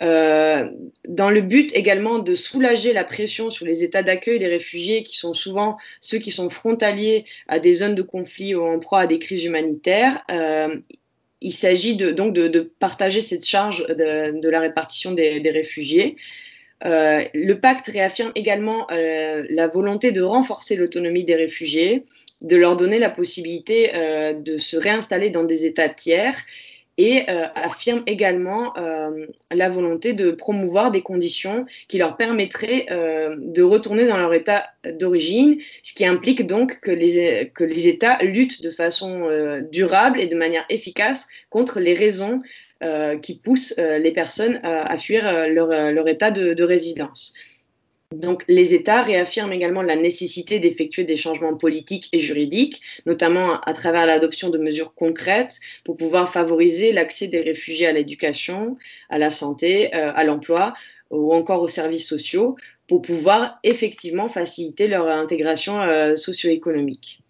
Euh, 0.01 0.67
dans 1.07 1.29
le 1.29 1.41
but 1.41 1.75
également 1.75 2.17
de 2.17 2.33
soulager 2.33 2.91
la 2.91 3.03
pression 3.03 3.49
sur 3.49 3.65
les 3.65 3.83
États 3.83 4.01
d'accueil 4.01 4.39
des 4.39 4.47
réfugiés, 4.47 5.03
qui 5.03 5.17
sont 5.17 5.33
souvent 5.33 5.77
ceux 5.99 6.17
qui 6.17 6.31
sont 6.31 6.49
frontaliers 6.49 7.25
à 7.47 7.59
des 7.59 7.75
zones 7.75 7.95
de 7.95 8.01
conflit 8.01 8.55
ou 8.55 8.63
en 8.63 8.79
proie 8.79 9.01
à 9.01 9.07
des 9.07 9.19
crises 9.19 9.45
humanitaires. 9.45 10.23
Euh, 10.31 10.75
il 11.41 11.53
s'agit 11.53 11.95
donc 11.95 12.33
de, 12.33 12.59
partager 12.79 13.21
cette 13.21 13.45
charge 13.45 13.85
de, 13.87 14.49
la 14.49 14.59
répartition 14.59 15.11
des, 15.11 15.41
réfugiés. 15.51 16.15
Euh, 16.85 17.23
le 17.33 17.53
pacte 17.53 17.87
réaffirme 17.87 18.31
également 18.35 18.87
la 18.89 19.67
volonté 19.67 20.11
de 20.11 20.21
renforcer 20.21 20.75
l'autonomie 20.75 21.23
des 21.23 21.35
réfugiés, 21.35 22.05
de 22.41 22.55
leur 22.55 22.77
donner 22.77 22.99
la 22.99 23.09
possibilité 23.09 23.91
de 24.35 24.57
se 24.57 24.77
réinstaller 24.77 25.31
dans 25.31 25.43
des 25.43 25.65
États 25.65 25.89
tiers 25.89 26.35
et 26.97 27.29
euh, 27.29 27.47
affirme 27.55 28.03
également 28.05 28.77
euh, 28.77 29.25
la 29.49 29.69
volonté 29.69 30.13
de 30.13 30.31
promouvoir 30.31 30.91
des 30.91 31.01
conditions 31.01 31.65
qui 31.87 31.97
leur 31.97 32.17
permettraient 32.17 32.87
euh, 32.91 33.35
de 33.37 33.63
retourner 33.63 34.05
dans 34.05 34.17
leur 34.17 34.33
état 34.33 34.65
d'origine, 34.99 35.57
ce 35.83 35.93
qui 35.93 36.05
implique 36.05 36.45
donc 36.45 36.79
que 36.81 36.91
les, 36.91 37.51
que 37.53 37.63
les 37.63 37.87
États 37.87 38.21
luttent 38.21 38.61
de 38.61 38.71
façon 38.71 39.29
durable 39.71 40.19
et 40.19 40.27
de 40.27 40.35
manière 40.35 40.65
efficace 40.69 41.27
contre 41.49 41.79
les 41.79 41.93
raisons 41.93 42.41
qui 43.21 43.39
poussent 43.39 43.75
les 43.77 44.11
personnes 44.11 44.59
à 44.63 44.97
fuir 44.97 45.23
leur, 45.49 46.07
état 46.07 46.31
de 46.31 46.63
résidence. 46.63 47.35
Donc, 48.11 48.43
les 48.49 48.73
États 48.73 49.03
réaffirment 49.03 49.53
également 49.53 49.81
la 49.81 49.95
nécessité 49.95 50.59
d'effectuer 50.59 51.05
des 51.05 51.15
changements 51.15 51.55
politiques 51.55 52.09
et 52.11 52.19
juridiques, 52.19 52.81
notamment 53.05 53.61
à 53.61 53.73
travers 53.73 54.05
l'adoption 54.05 54.49
de 54.49 54.57
mesures 54.57 54.93
concrètes 54.93 55.59
pour 55.85 55.95
pouvoir 55.95 56.31
favoriser 56.31 56.91
l'accès 56.91 57.27
des 57.27 57.41
réfugiés 57.41 57.87
à 57.87 57.93
l'éducation, 57.93 58.77
à 59.09 59.17
la 59.17 59.31
santé, 59.31 59.95
euh, 59.95 60.11
à 60.13 60.23
l'emploi 60.25 60.73
ou 61.09 61.33
encore 61.33 61.61
aux 61.61 61.67
services 61.67 62.07
sociaux, 62.07 62.55
pour 62.87 63.01
pouvoir 63.01 63.59
effectivement 63.63 64.29
faciliter 64.29 64.87
leur 64.87 65.07
intégration 65.07 65.79
euh, 65.81 66.15
socio-économique. 66.15 67.21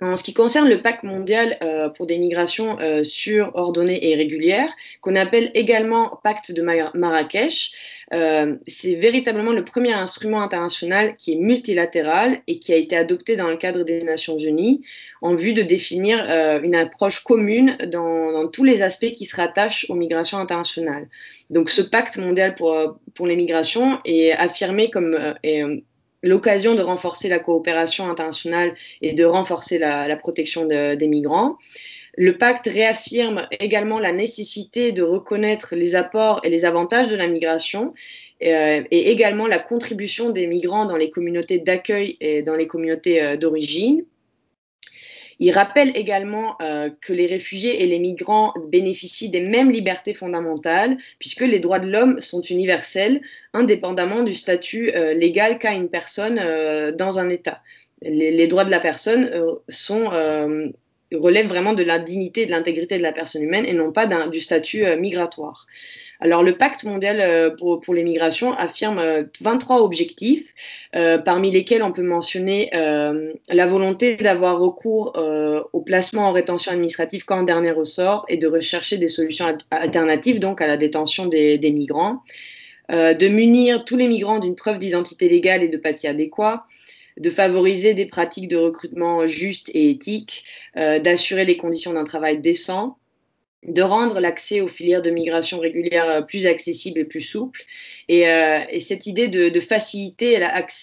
En 0.00 0.16
ce 0.16 0.24
qui 0.24 0.34
concerne 0.34 0.68
le 0.68 0.82
pacte 0.82 1.04
mondial 1.04 1.56
euh, 1.62 1.88
pour 1.88 2.06
des 2.06 2.18
migrations 2.18 2.78
euh, 2.80 3.02
sûres, 3.02 3.52
ordonnées 3.54 4.10
et 4.10 4.16
régulières, 4.16 4.70
qu'on 5.00 5.16
appelle 5.16 5.50
également 5.54 6.18
pacte 6.22 6.52
de 6.52 6.62
Marrakech, 6.62 7.72
euh, 8.12 8.56
c'est 8.66 8.94
véritablement 8.96 9.52
le 9.52 9.64
premier 9.64 9.92
instrument 9.92 10.42
international 10.42 11.16
qui 11.16 11.32
est 11.32 11.36
multilatéral 11.36 12.38
et 12.46 12.58
qui 12.58 12.72
a 12.72 12.76
été 12.76 12.96
adopté 12.96 13.34
dans 13.36 13.48
le 13.48 13.56
cadre 13.56 13.82
des 13.82 14.02
Nations 14.02 14.36
Unies 14.36 14.82
en 15.22 15.34
vue 15.34 15.54
de 15.54 15.62
définir 15.62 16.24
euh, 16.28 16.60
une 16.62 16.74
approche 16.74 17.24
commune 17.24 17.76
dans, 17.90 18.30
dans, 18.30 18.48
tous 18.48 18.64
les 18.64 18.82
aspects 18.82 19.12
qui 19.12 19.24
se 19.24 19.36
rattachent 19.36 19.86
aux 19.88 19.94
migrations 19.94 20.38
internationales. 20.38 21.08
Donc 21.50 21.70
ce 21.70 21.80
pacte 21.80 22.18
mondial 22.18 22.54
pour, 22.54 22.98
pour 23.14 23.26
les 23.26 23.36
migrations 23.36 23.98
est 24.04 24.32
affirmé 24.32 24.90
comme 24.90 25.14
euh, 25.14 25.80
l'occasion 26.24 26.74
de 26.74 26.82
renforcer 26.82 27.28
la 27.28 27.38
coopération 27.38 28.10
internationale 28.10 28.74
et 29.02 29.12
de 29.12 29.24
renforcer 29.24 29.78
la, 29.78 30.16
protection 30.16 30.66
de, 30.66 30.94
des 30.94 31.06
migrants. 31.06 31.58
Le 32.16 32.38
pacte 32.38 32.66
réaffirme 32.66 33.46
également 33.60 33.98
la 33.98 34.12
nécessité 34.12 34.92
de 34.92 35.02
reconnaître 35.02 35.74
les 35.76 35.94
apports 35.94 36.40
et 36.44 36.48
les 36.48 36.64
avantages 36.64 37.08
de 37.08 37.16
la 37.16 37.26
migration 37.26 37.90
euh, 38.42 38.82
et 38.90 39.10
également 39.10 39.46
la 39.46 39.58
contribution 39.58 40.30
des 40.30 40.46
migrants 40.46 40.86
dans 40.86 40.96
les 40.96 41.10
communautés 41.10 41.58
d'accueil 41.58 42.16
et 42.20 42.42
dans 42.42 42.54
les 42.54 42.66
communautés 42.66 43.22
euh, 43.22 43.36
d'origine. 43.36 44.04
Il 45.40 45.50
rappelle 45.50 45.96
également 45.96 46.56
euh, 46.60 46.90
que 47.00 47.12
les 47.12 47.26
réfugiés 47.26 47.82
et 47.82 47.86
les 47.86 47.98
migrants 47.98 48.52
bénéficient 48.68 49.30
des 49.30 49.40
mêmes 49.40 49.70
libertés 49.70 50.14
fondamentales, 50.14 50.96
puisque 51.18 51.42
les 51.42 51.58
droits 51.58 51.78
de 51.78 51.90
l'homme 51.90 52.20
sont 52.20 52.42
universels, 52.42 53.20
indépendamment 53.52 54.22
du 54.22 54.34
statut 54.34 54.90
euh, 54.94 55.14
légal 55.14 55.58
qu'a 55.58 55.72
une 55.72 55.88
personne 55.88 56.38
euh, 56.38 56.92
dans 56.92 57.18
un 57.18 57.28
État. 57.28 57.62
Les, 58.02 58.46
droits 58.46 58.64
de 58.64 58.70
la 58.70 58.80
personne 58.80 59.30
relèvent 61.10 61.46
vraiment 61.46 61.72
de 61.72 61.82
la 61.82 61.98
dignité 61.98 62.42
et 62.42 62.46
de 62.46 62.50
l'intégrité 62.50 62.98
de 62.98 63.02
la 63.02 63.12
personne 63.12 63.42
humaine 63.42 63.64
et 63.64 63.72
non 63.72 63.92
pas 63.92 64.06
du 64.26 64.42
statut 64.42 64.84
migratoire. 64.98 65.66
Alors 66.24 66.42
le 66.42 66.56
pacte 66.56 66.84
mondial 66.84 67.20
euh, 67.20 67.50
pour, 67.50 67.92
les 67.92 68.02
migrations 68.02 68.54
affirme 68.54 69.28
23 69.42 69.82
objectifs, 69.82 70.54
euh, 70.96 71.18
parmi 71.18 71.50
lesquels 71.50 71.82
on 71.82 71.92
peut 71.92 72.02
mentionner 72.02 72.70
euh, 72.74 73.34
la 73.50 73.66
volonté 73.66 74.16
d'avoir 74.16 74.58
recours 74.58 75.12
euh, 75.18 75.62
au 75.74 75.82
placement 75.82 76.22
en 76.22 76.32
rétention 76.32 76.72
administrative 76.72 77.26
qu'en 77.26 77.42
dernier 77.42 77.72
ressort 77.72 78.24
et 78.30 78.38
de 78.38 78.46
rechercher 78.46 78.96
des 78.96 79.08
solutions 79.08 79.54
alternatives 79.70 80.40
donc 80.40 80.62
à 80.62 80.66
la 80.66 80.78
détention 80.78 81.26
des, 81.26 81.58
migrants, 81.70 82.22
euh, 82.90 83.12
de 83.12 83.28
munir 83.28 83.84
tous 83.84 83.98
les 83.98 84.08
migrants 84.08 84.38
d'une 84.38 84.56
preuve 84.56 84.78
d'identité 84.78 85.28
légale 85.28 85.62
et 85.62 85.68
de 85.68 85.76
papier 85.76 86.08
adéquat, 86.08 86.64
de 87.18 87.28
favoriser 87.28 87.92
des 87.92 88.06
pratiques 88.06 88.48
de 88.48 88.56
recrutement 88.56 89.26
justes 89.26 89.70
et 89.74 89.90
éthiques, 89.90 90.44
euh, 90.78 90.98
d'assurer 90.98 91.44
les 91.44 91.58
conditions 91.58 91.92
d'un 91.92 92.04
travail 92.04 92.38
décent, 92.38 92.96
de 93.66 93.82
rendre 93.82 94.20
l'accès 94.20 94.60
aux 94.60 94.68
filières 94.68 95.02
de 95.02 95.10
migration 95.10 95.58
régulière 95.58 96.08
euh, 96.08 96.20
plus 96.20 96.46
accessible 96.46 97.00
et 97.00 97.04
plus 97.04 97.20
souple. 97.20 97.62
Et, 98.08 98.28
euh, 98.28 98.60
et 98.70 98.80
cette 98.80 99.06
idée 99.06 99.28
de, 99.28 99.48
de 99.48 99.60
faciliter 99.60 100.38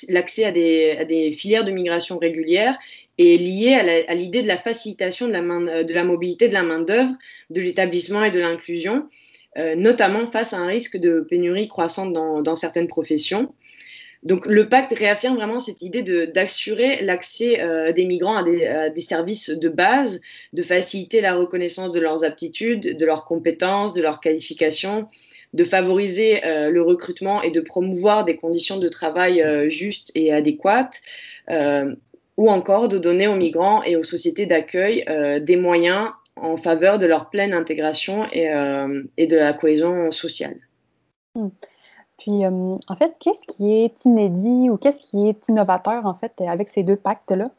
l'accès 0.09 0.45
à 0.45 0.51
des, 0.51 0.97
à 0.99 1.05
des, 1.05 1.31
filières 1.31 1.63
de 1.63 1.71
migration 1.71 2.17
régulière 2.17 2.77
est 3.17 3.37
liée 3.37 4.05
à 4.07 4.15
l'idée 4.15 4.41
de 4.41 4.47
la 4.47 4.57
facilitation 4.57 5.27
de 5.27 5.33
la, 5.33 5.41
main, 5.41 5.83
de 5.83 5.93
la 5.93 6.03
mobilité 6.03 6.47
de 6.47 6.53
la 6.53 6.63
main-d'œuvre, 6.63 7.11
de 7.51 7.61
l'établissement 7.61 8.23
et 8.23 8.31
de 8.31 8.39
l'inclusion, 8.39 9.07
euh, 9.57 9.75
notamment 9.75 10.25
face 10.25 10.53
à 10.53 10.57
un 10.57 10.65
risque 10.65 10.97
de 10.97 11.25
pénurie 11.29 11.67
croissante 11.67 12.13
dans, 12.13 12.41
dans 12.41 12.55
certaines 12.55 12.87
professions. 12.87 13.53
Donc 14.23 14.45
le 14.45 14.69
pacte 14.69 14.93
réaffirme 14.97 15.35
vraiment 15.35 15.59
cette 15.59 15.81
idée 15.81 16.03
d'assurer 16.27 17.01
l'accès 17.01 17.59
euh, 17.59 17.91
des 17.91 18.05
migrants 18.05 18.37
à 18.37 18.89
des, 18.89 19.01
services 19.01 19.49
de 19.49 19.69
base, 19.69 20.21
de 20.53 20.61
faciliter 20.61 21.21
la 21.21 21.33
reconnaissance 21.33 21.91
de 21.91 21.99
leurs 21.99 22.23
aptitudes, 22.23 22.97
de 22.97 23.05
leurs 23.05 23.25
compétences, 23.25 23.93
de 23.93 24.01
leurs 24.01 24.19
qualifications, 24.19 25.07
de 25.53 25.63
favoriser 25.63 26.45
euh, 26.45 26.69
le 26.69 26.83
recrutement 26.83 27.41
et 27.41 27.49
de 27.49 27.61
promouvoir 27.61 28.23
des 28.23 28.35
conditions 28.35 28.77
de 28.77 28.87
travail 28.89 29.41
euh, 29.41 29.69
justes 29.69 30.11
et 30.13 30.31
adéquates, 30.31 31.01
ou 32.37 32.49
encore 32.49 32.87
de 32.87 32.97
donner 32.97 33.27
aux 33.27 33.35
migrants 33.35 33.83
et 33.83 33.97
aux 33.97 34.03
sociétés 34.03 34.45
d'accueil 34.45 35.03
des 35.41 35.57
moyens 35.57 36.11
en 36.37 36.55
faveur 36.55 36.97
de 36.97 37.05
leur 37.05 37.29
pleine 37.29 37.53
intégration 37.53 38.25
et, 38.31 38.47
et 39.17 39.27
de 39.27 39.35
la 39.35 39.51
cohésion 39.51 40.11
sociale. 40.11 40.55
Mmh. 41.35 41.49
Puis, 42.21 42.45
euh, 42.45 42.77
en 42.87 42.95
fait, 42.95 43.15
qu'est-ce 43.19 43.41
qui 43.47 43.73
est 43.73 44.05
inédit 44.05 44.69
ou 44.69 44.77
qu'est-ce 44.77 45.01
qui 45.09 45.27
est 45.27 45.47
innovateur, 45.49 46.05
en 46.05 46.13
fait, 46.13 46.39
avec 46.41 46.69
ces 46.69 46.83
deux 46.83 46.95
pactes-là? 46.95 47.49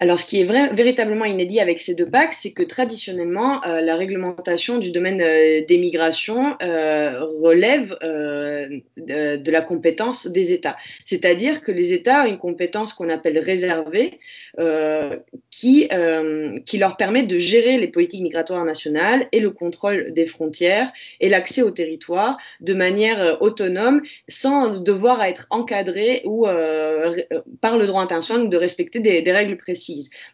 Alors, 0.00 0.18
ce 0.18 0.26
qui 0.26 0.40
est 0.40 0.74
véritablement 0.74 1.24
inédit 1.24 1.60
avec 1.60 1.78
ces 1.78 1.94
deux 1.94 2.08
pactes, 2.08 2.34
c'est 2.36 2.52
que 2.52 2.62
traditionnellement, 2.62 3.64
euh, 3.64 3.80
la 3.80 3.94
réglementation 3.94 4.78
du 4.78 4.90
domaine 4.90 5.20
euh, 5.20 5.64
des 5.66 5.78
migrations 5.78 6.56
euh, 6.62 7.24
relève 7.40 7.96
de, 8.00 9.50
la 9.50 9.60
compétence 9.60 10.26
des 10.26 10.52
États. 10.52 10.76
C'est-à-dire 11.04 11.62
que 11.62 11.70
les 11.70 11.92
États 11.92 12.24
ont 12.24 12.26
une 12.26 12.38
compétence 12.38 12.92
qu'on 12.92 13.08
appelle 13.08 13.38
réservée, 13.38 14.18
qui, 15.50 15.88
leur 16.78 16.96
permet 16.96 17.22
de 17.22 17.38
gérer 17.38 17.78
les 17.78 17.88
politiques 17.88 18.22
migratoires 18.22 18.64
nationales 18.64 19.26
et 19.30 19.38
le 19.38 19.50
contrôle 19.50 20.12
des 20.12 20.26
frontières 20.26 20.90
et 21.20 21.28
l'accès 21.28 21.62
au 21.62 21.70
territoire 21.70 22.36
de 22.60 22.74
manière 22.74 23.40
autonome, 23.40 24.02
sans 24.28 24.80
devoir 24.80 25.22
être 25.22 25.46
encadré 25.50 26.22
ou 26.24 26.46
par 27.60 27.78
le 27.78 27.86
droit 27.86 28.02
international 28.02 28.48
de 28.48 28.56
respecter 28.56 28.98
des 28.98 29.32
règles 29.32 29.56
précises 29.56 29.83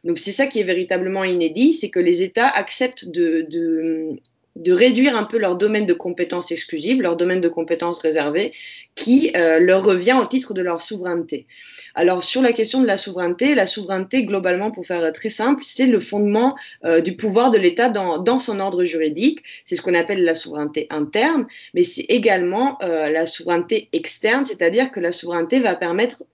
Donc 0.04 0.18
c'est 0.18 0.32
ça 0.32 0.46
qui 0.46 0.60
est 0.60 0.64
véritablement 0.64 1.24
inédit, 1.24 1.72
c'est 1.72 1.90
que 1.90 2.00
les 2.00 2.22
États 2.22 2.48
acceptent 2.48 3.08
de, 3.08 4.18
réduire 4.66 5.16
un 5.16 5.24
peu 5.24 5.38
leur 5.38 5.56
domaine 5.56 5.86
de 5.86 5.94
compétences 5.94 6.52
exclusives, 6.52 7.00
leur 7.00 7.16
domaine 7.16 7.40
de 7.40 7.48
compétences 7.48 8.00
réservées, 8.00 8.52
qui 8.94 9.30
euh, 9.34 9.58
leur 9.58 9.84
revient 9.84 10.16
au 10.20 10.26
titre 10.26 10.52
de 10.54 10.60
leur 10.60 10.80
souveraineté. 10.80 11.46
Alors 11.94 12.22
sur 12.22 12.42
la 12.42 12.52
question 12.52 12.80
de 12.80 12.86
la 12.86 12.96
souveraineté, 12.96 13.54
la 13.54 13.66
souveraineté 13.66 14.24
globalement, 14.24 14.70
pour 14.70 14.86
faire 14.86 15.12
très 15.12 15.30
simple, 15.30 15.62
c'est 15.64 15.86
le 15.86 15.98
fondement 15.98 16.56
euh, 16.84 17.00
du 17.00 17.16
pouvoir 17.16 17.50
de 17.50 17.58
l'État 17.58 17.88
dans, 17.88 18.18
dans, 18.18 18.38
son 18.38 18.60
ordre 18.60 18.84
juridique. 18.84 19.42
C'est 19.64 19.76
ce 19.76 19.82
qu'on 19.82 19.94
appelle 19.94 20.24
la 20.24 20.34
souveraineté 20.34 20.86
interne, 20.90 21.46
mais 21.74 21.84
c'est 21.84 22.06
également 22.08 22.78
euh, 22.82 23.08
la 23.08 23.26
souveraineté 23.26 23.88
externe, 23.92 24.44
c'est-à-dire 24.44 24.92
que 24.92 25.00
la 25.00 25.12
souveraineté 25.12 25.58
va 25.58 25.74
permettre 25.74 26.24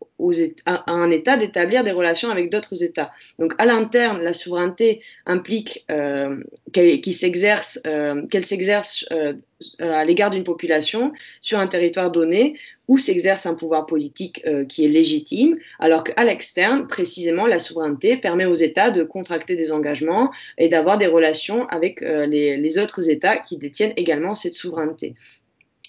à, 0.64 0.90
un 0.90 1.10
État 1.10 1.36
d'établir 1.36 1.84
des 1.84 1.90
relations 1.90 2.30
avec 2.30 2.50
d'autres 2.50 2.82
États. 2.82 3.12
Donc 3.38 3.52
à 3.58 3.66
l'interne, 3.66 4.22
la 4.22 4.32
souveraineté 4.32 5.02
implique 5.26 5.84
euh, 5.90 6.42
qu'elle 6.72 7.04
s'exerce, 7.04 7.78
euh, 7.86 8.26
qu'elle 8.26 8.44
s'exerce 8.44 9.04
euh, 9.12 9.34
à 9.78 10.04
l'égard 10.04 10.30
d'une 10.30 10.44
population 10.44 11.12
sur 11.40 11.58
un 11.58 11.66
territoire 11.66 12.10
donné 12.10 12.58
où 12.88 12.98
s'exerce 12.98 13.46
un 13.46 13.54
pouvoir 13.54 13.84
politique 13.84 14.44
qui 14.68 14.84
est 14.84 14.88
légitime, 14.88 15.56
alors 15.80 16.04
qu'à 16.04 16.22
l'externe, 16.22 16.86
précisément, 16.86 17.46
la 17.46 17.58
souveraineté 17.58 18.16
permet 18.16 18.44
aux 18.44 18.54
États 18.54 18.92
de 18.92 19.02
contracter 19.02 19.56
des 19.56 19.72
engagements 19.72 20.30
et 20.56 20.68
d'avoir 20.68 20.96
des 20.96 21.08
relations 21.08 21.66
avec 21.66 22.00
les, 22.00 22.78
autres 22.78 23.10
États 23.10 23.38
qui 23.38 23.56
détiennent 23.56 23.94
également 23.96 24.36
cette 24.36 24.54
souveraineté. 24.54 25.16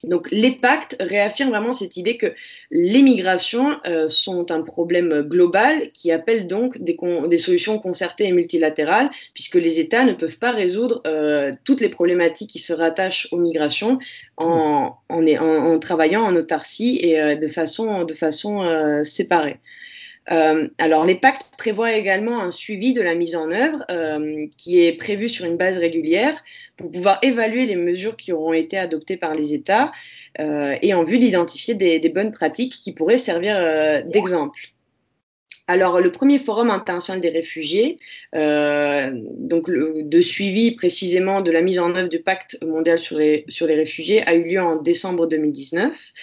Donc 0.04 0.28
les 0.32 0.52
pactes 0.52 0.96
réaffirment 1.00 1.50
vraiment 1.50 1.74
cette 1.74 1.98
idée 1.98 2.18
que 2.18 2.34
les 2.72 3.02
migrations 3.02 3.78
euh, 3.88 4.08
sont 4.08 4.52
un 4.52 4.62
problème 4.62 5.22
global 5.22 5.88
qui 5.94 6.12
appelle 6.12 6.48
donc 6.48 6.78
des, 6.80 7.38
solutions 7.38 7.80
concertées 7.80 8.26
et 8.26 8.32
multilatérales, 8.32 9.10
puisque 9.34 9.56
les 9.56 9.80
États 9.80 10.04
ne 10.04 10.14
peuvent 10.14 10.38
pas 10.38 10.52
résoudre 10.52 11.02
euh, 11.08 11.52
toutes 11.64 11.82
les 11.82 11.90
problématiques 11.90 12.50
qui 12.50 12.60
se 12.60 12.74
rattachent 12.74 13.28
aux 13.32 13.38
migrations 13.38 14.00
en, 14.38 14.98
travaillant 15.82 16.24
en 16.24 16.36
autarcie 16.36 17.00
et 17.02 17.20
euh, 17.20 17.36
de 17.36 17.48
façon, 17.48 18.06
séparée. 19.04 19.60
Euh, 20.32 20.68
alors, 20.78 21.06
les 21.06 21.16
pactes 21.16 21.46
prévoient 21.58 21.94
également 21.94 22.42
un 22.42 22.52
suivi 22.52 22.94
de 22.94 23.02
la 23.02 23.16
mise 23.16 23.36
en 23.36 23.50
œuvre 23.52 23.84
euh, 23.90 24.46
qui 24.58 24.84
est 24.84 24.94
prévu 24.94 25.30
sur 25.30 25.46
une 25.46 25.58
base 25.58 25.78
régulière 25.78 26.44
pour 26.76 26.92
pouvoir 26.92 27.20
évaluer 27.22 27.66
les 27.66 27.76
mesures 27.76 28.18
qui 28.18 28.34
auront 28.34 28.54
été 28.54 28.78
adoptées 28.78 29.18
par 29.18 29.36
les 29.36 29.54
États 29.54 29.92
euh, 30.40 30.76
et 30.82 30.94
en 30.94 31.04
vue 31.04 31.20
d'identifier 31.20 31.76
des, 31.76 32.10
bonnes 32.10 32.32
pratiques 32.32 32.74
qui 32.74 32.94
pourraient 32.94 33.18
servir 33.18 34.04
d'exemple. 34.06 34.60
Alors, 35.70 36.00
le 36.00 36.12
premier 36.12 36.40
forum 36.40 36.70
international 36.70 37.20
des 37.20 37.30
réfugiés, 37.30 38.00
donc 38.34 39.70
de 39.70 40.22
suivi 40.22 40.72
précisément 40.72 41.42
de 41.42 41.52
la 41.52 41.62
mise 41.62 41.80
en 41.80 41.94
œuvre 41.94 42.08
du 42.08 42.20
pacte 42.20 42.58
mondial 42.66 42.98
sur 42.98 43.18
les 43.18 43.46
réfugiés, 43.76 44.26
a 44.26 44.34
eu 44.36 44.44
lieu 44.46 44.62
en 44.62 44.78
décembre 44.78 45.28
2019. 45.28 46.14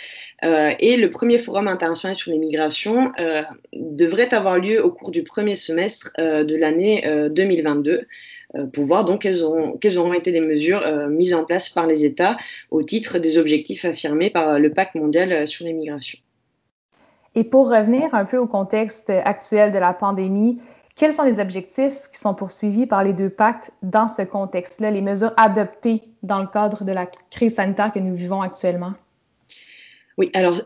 Euh, 0.44 0.72
et 0.78 0.96
le 0.96 1.10
premier 1.10 1.38
forum 1.38 1.68
international 1.68 2.14
sur 2.14 2.30
les 2.30 2.38
migrations 2.38 3.12
euh, 3.18 3.42
devrait 3.72 4.34
avoir 4.34 4.58
lieu 4.58 4.84
au 4.84 4.90
cours 4.90 5.10
du 5.10 5.22
premier 5.22 5.54
semestre 5.54 6.10
euh, 6.18 6.44
de 6.44 6.56
l'année 6.56 7.02
2022 7.30 8.06
euh, 8.56 8.66
pour 8.66 8.84
voir 8.84 9.04
donc 9.04 9.22
quelles 9.22 9.42
auront, 9.42 10.12
été 10.12 10.30
les 10.30 10.40
mesures 10.40 10.82
mises 11.08 11.34
en 11.34 11.44
place 11.44 11.70
par 11.70 11.86
les 11.86 12.04
États 12.04 12.36
au 12.70 12.82
titre 12.82 13.18
des 13.18 13.38
objectifs 13.38 13.84
affirmés 13.84 14.30
par 14.30 14.58
le 14.58 14.72
pacte 14.72 14.94
mondial 14.94 15.46
sur 15.46 15.64
les 15.64 15.72
migrations. 15.72 16.18
Et 17.34 17.42
pour 17.42 17.68
revenir 17.68 18.14
un 18.14 18.24
peu 18.24 18.36
au 18.36 18.46
contexte 18.46 19.10
actuel 19.10 19.72
de 19.72 19.78
la 19.78 19.92
pandémie, 19.92 20.60
quels 20.94 21.12
sont 21.12 21.24
les 21.24 21.40
objectifs 21.40 22.08
qui 22.12 22.18
sont 22.20 22.34
poursuivis 22.34 22.86
par 22.86 23.02
les 23.02 23.12
deux 23.12 23.30
pactes 23.30 23.72
dans 23.82 24.06
ce 24.06 24.22
contexte-là, 24.22 24.92
les 24.92 25.00
mesures 25.00 25.32
adoptées 25.36 26.02
dans 26.22 26.40
le 26.40 26.46
cadre 26.46 26.84
de 26.84 26.92
la 26.92 27.06
crise 27.30 27.54
sanitaire 27.54 27.92
que 27.92 27.98
nous 27.98 28.14
vivons 28.14 28.40
actuellement? 28.40 28.92
Oui, 30.16 30.30
alors 30.34 30.60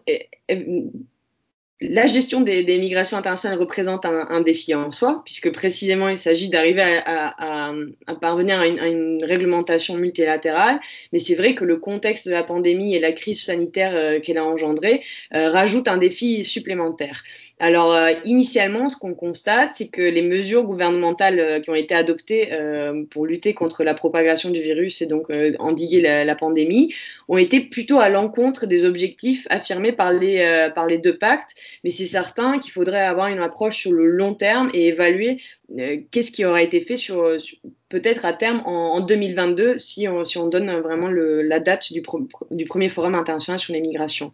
la 1.81 2.07
gestion 2.09 2.41
des, 2.41 2.79
migrations 2.79 3.17
internationales 3.17 3.59
représente 3.59 4.05
un, 4.05 4.41
défi 4.41 4.75
en 4.75 4.91
soi, 4.91 5.23
puisque 5.25 5.53
précisément 5.53 6.09
il 6.09 6.19
s'agit 6.19 6.49
d'arriver 6.49 7.01
à, 7.07 7.73
parvenir 8.21 8.59
à 8.59 8.67
une, 8.67 9.23
réglementation 9.23 9.97
multilatérale. 9.97 10.81
Mais 11.13 11.19
c'est 11.21 11.35
vrai 11.37 11.55
que 11.55 11.65
le 11.65 11.77
contexte 11.77 12.27
de 12.27 12.33
la 12.33 12.43
pandémie 12.43 12.95
et 12.95 13.01
la 13.01 13.13
crise 13.13 13.43
sanitaire 13.43 13.95
euh, 13.95 14.21
qu'elle 14.21 14.39
a 14.39 14.45
engendrée 14.45 15.03
euh, 15.35 15.51
rajoute 15.51 15.89
un 15.89 15.99
défi 15.99 16.45
supplémentaire. 16.45 17.23
Alors, 17.61 17.93
euh, 17.93 18.13
initialement, 18.25 18.89
ce 18.89 18.97
qu'on 18.97 19.15
constate, 19.15 19.71
c'est 19.75 19.89
que 19.89 20.01
les 20.01 20.23
mesures 20.23 20.63
gouvernementales 20.63 21.41
euh, 21.41 21.61
qui 21.61 21.71
ont 21.71 21.75
été 21.75 21.93
adoptées 21.93 22.53
euh, 22.53 23.05
pour 23.11 23.27
lutter 23.27 23.53
contre 23.53 23.83
la 23.83 23.95
propagation 23.95 24.51
du 24.51 24.63
virus 24.63 25.03
et 25.03 25.07
donc 25.07 25.29
euh, 25.31 25.53
endiguer 25.59 26.01
la, 26.01 26.25
la, 26.25 26.35
pandémie 26.37 26.95
ont 27.27 27.37
été 27.37 27.61
plutôt 27.61 27.99
à 27.99 28.11
l'encontre 28.11 28.67
des 28.67 28.85
objectifs 28.85 29.49
affirmés 29.51 29.91
par 29.91 30.13
les, 30.13 30.39
euh, 30.39 30.71
par 30.71 30.87
les 30.87 30.99
deux 30.99 31.19
pactes. 31.19 31.57
Mais 31.83 31.91
c'est 31.91 32.07
certain 32.07 32.61
qu'il 32.61 32.71
faudrait 32.71 33.05
avoir 33.05 33.27
une 33.27 33.41
approche 33.41 33.77
sur 33.77 33.91
le 33.91 34.07
long 34.07 34.35
terme 34.35 34.71
et 34.73 34.87
évaluer 34.87 35.41
euh, 35.79 35.99
qu'est-ce 36.13 36.31
qui 36.31 36.45
aura 36.45 36.63
été 36.63 36.81
fait 36.81 36.97
sur, 36.97 37.41
sur 37.41 37.59
peut-être 37.89 38.25
à 38.25 38.33
terme 38.33 38.63
en, 38.65 38.95
en 38.95 39.01
2022 39.01 39.79
si 39.79 40.09
on, 40.09 40.25
si 40.25 40.39
on, 40.39 40.47
donne 40.47 40.71
vraiment 40.81 41.09
le, 41.09 41.43
la 41.43 41.61
date 41.61 41.93
du, 41.93 42.03
pro, 42.03 42.21
du, 42.51 42.65
premier 42.65 42.89
forum 42.89 43.15
international 43.15 43.59
sur 43.59 43.73
les 43.73 43.81
migrations. 43.81 44.33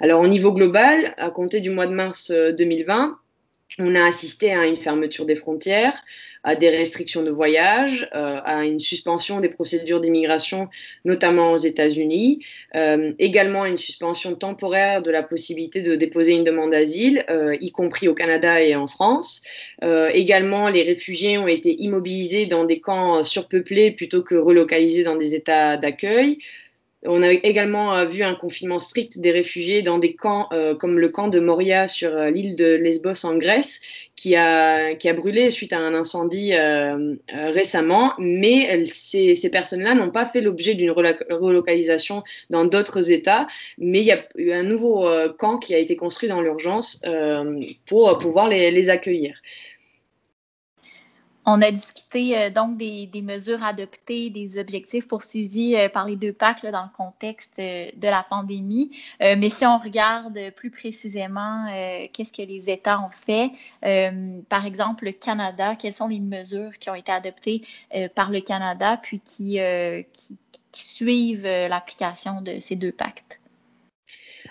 Alors 0.00 0.20
au 0.20 0.26
niveau 0.26 0.52
global, 0.52 1.14
à 1.18 1.30
compter 1.30 1.60
du 1.60 1.70
mois 1.70 1.86
de 1.86 1.92
mars 1.92 2.30
2020, 2.30 3.18
on 3.78 3.94
a 3.94 4.04
assisté 4.04 4.52
à 4.52 4.66
une 4.66 4.76
fermeture 4.76 5.26
des 5.26 5.36
frontières, 5.36 6.02
à 6.44 6.54
des 6.54 6.68
restrictions 6.68 7.22
de 7.22 7.30
voyage, 7.30 8.08
euh, 8.14 8.38
à 8.44 8.64
une 8.64 8.78
suspension 8.78 9.40
des 9.40 9.48
procédures 9.48 10.00
d'immigration, 10.00 10.68
notamment 11.06 11.52
aux 11.52 11.56
États-Unis, 11.56 12.44
euh, 12.76 13.12
également 13.18 13.62
à 13.62 13.68
une 13.68 13.78
suspension 13.78 14.34
temporaire 14.34 15.00
de 15.00 15.10
la 15.10 15.22
possibilité 15.22 15.80
de 15.80 15.96
déposer 15.96 16.32
une 16.34 16.44
demande 16.44 16.70
d'asile, 16.70 17.24
euh, 17.30 17.56
y 17.62 17.72
compris 17.72 18.08
au 18.08 18.14
Canada 18.14 18.60
et 18.60 18.76
en 18.76 18.86
France. 18.86 19.42
Également, 20.12 20.68
les 20.68 20.82
réfugiés 20.82 21.38
ont 21.38 21.48
été 21.48 21.74
immobilisés 21.82 22.46
dans 22.46 22.64
des 22.64 22.80
camps 22.80 23.24
surpeuplés 23.24 23.90
plutôt 23.90 24.22
que 24.22 24.34
relocalisés 24.34 25.04
dans 25.04 25.16
des 25.16 25.34
États 25.34 25.76
d'accueil. 25.76 26.38
On 27.06 27.22
a 27.22 27.32
également 27.32 28.04
vu 28.06 28.22
un 28.22 28.34
confinement 28.34 28.80
strict 28.80 29.18
des 29.18 29.30
réfugiés 29.30 29.82
dans 29.82 29.98
des 29.98 30.14
camps 30.14 30.48
euh, 30.52 30.74
comme 30.74 30.98
le 30.98 31.08
camp 31.10 31.28
de 31.28 31.38
Moria 31.38 31.86
sur 31.86 32.10
euh, 32.16 32.30
l'île 32.30 32.56
de 32.56 32.76
Lesbos 32.76 33.26
en 33.26 33.36
Grèce, 33.36 33.82
qui 34.16 34.36
a, 34.36 34.94
qui 34.94 35.10
a 35.10 35.12
brûlé 35.12 35.50
suite 35.50 35.74
à 35.74 35.78
un 35.78 35.92
incendie 35.92 36.54
euh, 36.54 37.14
récemment. 37.28 38.14
Mais 38.18 38.86
ces, 38.86 39.50
personnes-là 39.50 39.94
n'ont 39.94 40.10
pas 40.10 40.24
fait 40.24 40.40
l'objet 40.40 40.74
d'une 40.74 40.92
relocalisation 40.92 42.22
dans 42.48 42.64
d'autres 42.64 43.10
États. 43.10 43.48
Mais 43.76 44.00
il 44.00 44.06
y 44.06 44.12
a 44.12 44.24
eu 44.36 44.52
un 44.52 44.62
nouveau 44.62 45.06
camp 45.38 45.58
qui 45.58 45.74
a 45.74 45.78
été 45.78 45.96
construit 45.96 46.28
dans 46.28 46.40
l'urgence 46.40 47.02
pour 47.86 48.18
pouvoir 48.18 48.48
les 48.48 48.90
accueillir. 48.90 49.40
On 51.46 51.60
a 51.60 51.70
discuté 51.70 52.38
euh, 52.38 52.50
donc 52.50 52.78
des, 52.78 53.10
mesures 53.22 53.62
adoptées, 53.62 54.30
des 54.30 54.58
objectifs 54.58 55.06
poursuivis 55.06 55.76
euh, 55.76 55.88
par 55.88 56.06
les 56.06 56.16
deux 56.16 56.32
packs 56.32 56.62
là, 56.62 56.70
dans 56.70 56.84
le 56.84 56.96
contexte 56.96 57.58
euh, 57.58 57.90
de 57.96 58.08
la 58.08 58.22
pandémie. 58.22 58.90
mais 59.20 59.50
si 59.50 59.66
on 59.66 59.78
regarde 59.78 60.38
plus 60.56 60.70
précisément 60.70 61.66
qu'est-ce 62.12 62.32
que 62.32 62.42
les 62.42 62.70
États 62.70 63.00
ont 63.00 63.10
fait, 63.10 63.50
par 64.48 64.66
exemple 64.66 65.04
le 65.04 65.12
Canada, 65.12 65.76
quelles 65.76 65.92
sont 65.92 66.08
les 66.08 66.20
mesures 66.20 66.72
qui 66.78 66.90
ont 66.90 66.94
été 66.94 67.12
adoptées 67.12 67.62
par 68.14 68.30
le 68.30 68.40
Canada 68.40 68.98
puis 69.02 69.20
qui, 69.20 69.58
qui, 70.12 70.36
qui 70.72 70.84
suivent 70.84 71.44
l'application 71.44 72.40
de 72.40 72.58
ces 72.60 72.76
deux 72.76 72.92
pactes? 72.92 73.40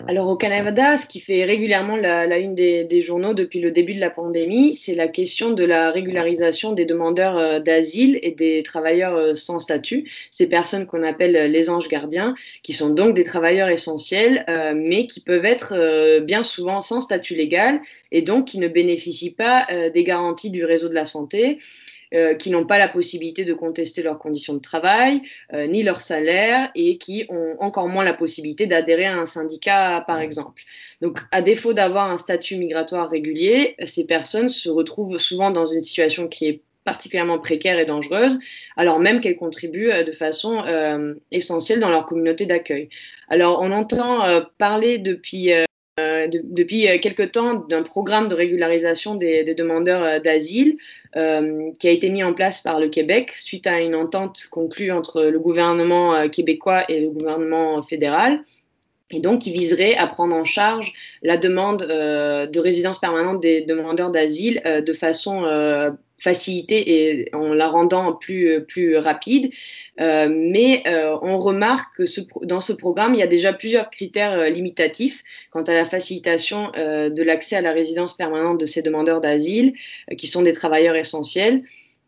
Alors 0.08 0.28
au 0.28 0.36
Canada, 0.36 0.96
ce 0.96 1.06
qui 1.06 1.20
fait 1.20 1.44
régulièrement 1.44 1.96
la, 1.96 2.26
la 2.26 2.38
une 2.38 2.56
des, 2.56 2.82
des, 2.82 3.00
journaux 3.00 3.32
depuis 3.32 3.60
le 3.60 3.70
début 3.70 3.94
de 3.94 4.00
la 4.00 4.10
pandémie, 4.10 4.74
c'est 4.74 4.96
la 4.96 5.06
question 5.06 5.52
de 5.52 5.62
la 5.64 5.92
régularisation 5.92 6.72
des 6.72 6.84
demandeurs 6.84 7.38
euh, 7.38 7.60
d'asile 7.60 8.18
et 8.22 8.32
des 8.32 8.64
travailleurs 8.64 9.14
euh, 9.14 9.34
sans 9.36 9.60
statut, 9.60 10.10
ces 10.32 10.48
personnes 10.48 10.86
qu'on 10.86 11.04
appelle 11.04 11.50
les 11.50 11.70
anges 11.70 11.88
gardiens, 11.88 12.34
qui 12.64 12.72
sont 12.72 12.90
donc 12.90 13.14
des 13.14 13.22
travailleurs 13.22 13.68
essentiels, 13.68 14.44
euh, 14.48 14.72
mais 14.74 15.06
qui 15.06 15.20
peuvent 15.20 15.44
être 15.44 15.74
euh, 15.76 16.20
bien 16.20 16.42
souvent 16.42 16.82
sans 16.82 17.00
statut 17.00 17.36
légal 17.36 17.80
et 18.10 18.22
donc 18.22 18.46
qui 18.46 18.58
ne 18.58 18.68
bénéficient 18.68 19.34
pas 19.34 19.66
euh, 19.70 19.90
des 19.90 20.04
garanties 20.04 20.50
du 20.50 20.64
réseau 20.64 20.88
de 20.88 20.94
la 20.94 21.04
santé 21.04 21.58
euh, 22.14 22.34
qui 22.34 22.50
n'ont 22.50 22.66
pas 22.66 22.78
la 22.78 22.88
possibilité 22.88 23.44
de 23.44 23.54
contester 23.54 24.02
leurs 24.02 24.18
conditions 24.18 24.54
de 24.54 24.60
travail, 24.60 25.22
euh, 25.52 25.66
ni 25.66 25.82
leur 25.82 26.00
salaire, 26.00 26.70
et 26.74 26.98
qui 26.98 27.26
ont 27.28 27.56
encore 27.60 27.88
moins 27.88 28.04
la 28.04 28.14
possibilité 28.14 28.66
d'adhérer 28.66 29.06
à 29.06 29.16
un 29.16 29.26
syndicat, 29.26 30.04
par 30.06 30.20
exemple. 30.20 30.62
Donc, 31.00 31.18
à 31.32 31.42
défaut 31.42 31.72
d'avoir 31.72 32.10
un 32.10 32.18
statut 32.18 32.56
migratoire 32.56 33.10
régulier, 33.10 33.76
ces 33.84 34.06
personnes 34.06 34.48
se 34.48 34.68
retrouvent 34.68 35.18
souvent 35.18 35.50
dans 35.50 35.66
une 35.66 35.82
situation 35.82 36.28
qui 36.28 36.46
est 36.46 36.60
particulièrement 36.84 37.38
précaire 37.38 37.78
et 37.78 37.86
dangereuse, 37.86 38.38
alors 38.76 39.00
même 39.00 39.20
qu'elles 39.20 39.36
contribuent 39.36 39.90
euh, 39.90 40.04
de 40.04 40.12
façon 40.12 40.62
euh, 40.66 41.14
essentielle 41.32 41.80
dans 41.80 41.88
leur 41.88 42.06
communauté 42.06 42.46
d'accueil. 42.46 42.88
Alors, 43.28 43.60
on 43.62 43.72
entend 43.72 44.24
euh, 44.24 44.42
parler 44.58 44.98
depuis 44.98 45.50
depuis 45.96 46.86
quelque 47.00 47.22
temps 47.22 47.54
d'un 47.54 47.82
programme 47.82 48.28
de 48.28 48.34
régularisation 48.34 49.14
des, 49.14 49.54
demandeurs 49.54 50.20
d'asile 50.20 50.76
qui 51.14 51.88
a 51.88 51.90
été 51.90 52.10
mis 52.10 52.24
en 52.24 52.32
place 52.34 52.60
par 52.60 52.80
le 52.80 52.88
Québec 52.88 53.30
suite 53.30 53.68
à 53.68 53.80
une 53.80 53.94
entente 53.94 54.48
conclue 54.50 54.90
entre 54.90 55.22
le 55.22 55.38
gouvernement 55.38 56.28
québécois 56.28 56.84
et 56.88 57.00
le 57.00 57.10
gouvernement 57.10 57.80
fédéral 57.82 58.40
et 59.10 59.20
donc 59.20 59.42
qui 59.42 59.52
viserait 59.52 59.94
à 59.94 60.06
prendre 60.06 60.34
en 60.34 60.44
charge 60.44 60.92
la 61.22 61.36
demande 61.36 61.82
euh, 61.82 62.46
de 62.46 62.60
résidence 62.60 62.98
permanente 62.98 63.40
des 63.40 63.62
demandeurs 63.62 64.10
d'asile 64.10 64.60
euh, 64.66 64.80
de 64.80 64.92
façon 64.92 65.44
euh, 66.26 66.34
facilitée 66.34 67.10
et 67.10 67.34
en 67.34 67.54
la 67.54 67.68
rendant 67.68 68.12
plus, 68.12 68.64
plus 68.66 68.96
rapide. 68.96 69.50
Euh, 70.00 70.28
mais 70.28 70.82
euh, 70.86 71.16
on 71.22 71.38
remarque 71.38 71.96
que 71.96 72.06
ce, 72.06 72.20
dans 72.42 72.60
ce 72.60 72.72
programme, 72.72 73.14
il 73.14 73.20
y 73.20 73.22
a 73.22 73.28
déjà 73.28 73.52
plusieurs 73.52 73.90
critères 73.90 74.32
euh, 74.32 74.48
limitatifs 74.48 75.22
quant 75.50 75.62
à 75.62 75.74
la 75.74 75.84
facilitation 75.84 76.72
de 76.74 77.22
l'accès 77.22 77.56
à 77.56 77.60
la 77.60 77.72
résidence 77.72 78.16
permanente 78.16 78.58
de 78.58 78.66
ces 78.66 78.82
demandeurs 78.82 79.20
d'asile, 79.20 79.74
qui 80.16 80.26
sont 80.26 80.42
des 80.42 80.52
travailleurs 80.52 80.96
essentiels 80.96 81.62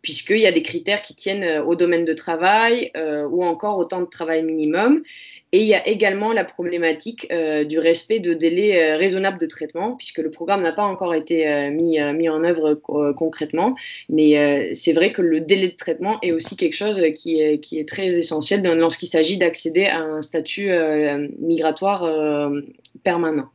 puisqu'il 0.06 0.38
y 0.38 0.46
a 0.46 0.52
des 0.52 0.62
critères 0.62 1.02
qui 1.02 1.16
tiennent 1.16 1.64
au 1.66 1.74
domaine 1.74 2.04
de 2.04 2.12
travail 2.12 2.92
ou 2.94 3.44
encore 3.44 3.76
au 3.76 3.84
temps 3.84 4.02
de 4.02 4.06
travail 4.06 4.44
minimum. 4.44 5.02
Et 5.52 5.60
il 5.60 5.66
y 5.66 5.74
a 5.74 5.88
également 5.88 6.34
la 6.34 6.44
problématique 6.44 7.28
euh, 7.30 7.64
du 7.64 7.78
respect 7.78 8.18
de 8.18 8.34
délais 8.34 8.78
euh, 8.78 8.96
raisonnables 8.98 9.38
de 9.38 9.46
traitement, 9.46 9.92
puisque 9.92 10.18
le 10.18 10.30
programme 10.30 10.60
n'a 10.60 10.72
pas 10.72 10.82
encore 10.82 11.14
été 11.14 11.48
euh, 11.48 11.70
mis, 11.70 11.98
en 12.00 12.44
œuvre 12.44 12.74
concrètement. 12.74 13.74
Mais 14.08 14.74
c'est 14.74 14.92
vrai 14.92 15.12
que 15.12 15.22
le 15.22 15.40
délai 15.40 15.68
de 15.68 15.76
traitement 15.76 16.18
est 16.22 16.32
aussi 16.32 16.56
quelque 16.56 16.74
chose 16.74 17.00
qui 17.14 17.40
est 17.40 17.88
très 17.88 18.08
essentiel 18.08 18.62
lorsqu'il 18.62 19.08
s'agit 19.08 19.38
d'accéder 19.38 19.86
à 19.86 20.00
un 20.00 20.20
statut 20.20 20.70
migratoire 21.38 22.50
permanent. 23.02 23.48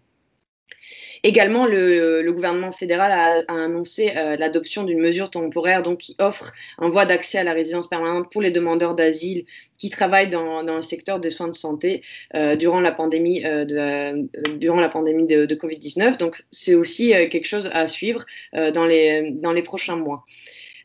Également, 1.23 1.67
le, 1.67 2.31
gouvernement 2.31 2.71
fédéral 2.71 3.11
a, 3.47 3.53
annoncé 3.53 4.13
euh, 4.15 4.35
l'adoption 4.37 4.83
d'une 4.83 4.99
mesure 4.99 5.29
temporaire 5.29 5.83
donc, 5.83 5.99
qui 5.99 6.15
offre 6.17 6.51
un 6.79 6.89
voie 6.89 7.05
d'accès 7.05 7.37
à 7.37 7.43
la 7.43 7.53
résidence 7.53 7.87
permanente 7.87 8.31
pour 8.31 8.41
les 8.41 8.49
demandeurs 8.49 8.95
d'asile 8.95 9.45
qui 9.77 9.89
travaillent 9.89 10.29
dans, 10.29 10.61
le 10.61 10.81
secteur 10.81 11.19
des 11.19 11.29
soins 11.29 11.47
de 11.47 11.55
santé 11.55 12.03
euh, 12.35 12.55
durant 12.55 12.79
la 12.79 12.91
pandémie, 12.91 13.43
euh, 13.45 13.65
de, 13.65 13.75
euh, 13.77 14.27
durant 14.57 14.79
la 14.79 14.89
pandémie 14.89 15.27
de, 15.27 15.45
de 15.45 15.55
Covid-19. 15.55 16.17
Donc, 16.17 16.43
c'est 16.51 16.75
aussi 16.75 17.13
euh, 17.13 17.27
quelque 17.27 17.47
chose 17.47 17.69
à 17.73 17.85
suivre 17.87 18.25
dans 18.53 18.85
les 18.85 19.61
prochains 19.63 19.95
mois. 19.95 20.23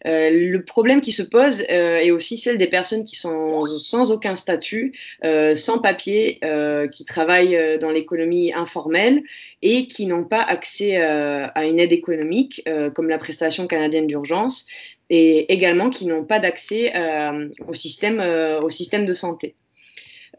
Euh, 0.07 0.31
le 0.31 0.63
problème 0.65 1.01
qui 1.01 1.13
se 1.13 1.23
pose 1.23 1.65
euh, 1.71 1.99
est 1.99 2.11
aussi 2.11 2.37
celle 2.39 2.59
des 2.59 2.67
personnes 2.67 3.05
qui 3.05 3.17
sont 3.17 3.65
sans 3.65 4.13
aucun 4.13 4.35
statut, 4.35 4.93
euh, 5.25 5.57
sans 5.57 5.79
papier, 5.79 6.41
qui 6.93 7.05
travaillent 7.05 7.79
dans 7.79 7.91
l'économie 7.91 8.53
informelle 8.55 9.23
et 9.63 9.87
qui 9.87 10.07
n'ont 10.07 10.25
pas 10.25 10.43
accès 10.43 10.97
à 10.97 11.65
une 11.65 11.79
aide 11.79 11.93
économique 11.93 12.63
comme 12.95 13.09
la 13.09 13.19
prestation 13.19 13.67
canadienne 13.67 14.07
d'urgence 14.07 14.67
et 15.11 15.53
également 15.53 15.91
qui 15.91 16.07
n'ont 16.07 16.25
pas 16.25 16.39
d'accès 16.39 16.93
au 17.67 17.71
au 17.71 18.71
système 18.71 19.07
de 19.07 19.15
santé. 19.15 19.55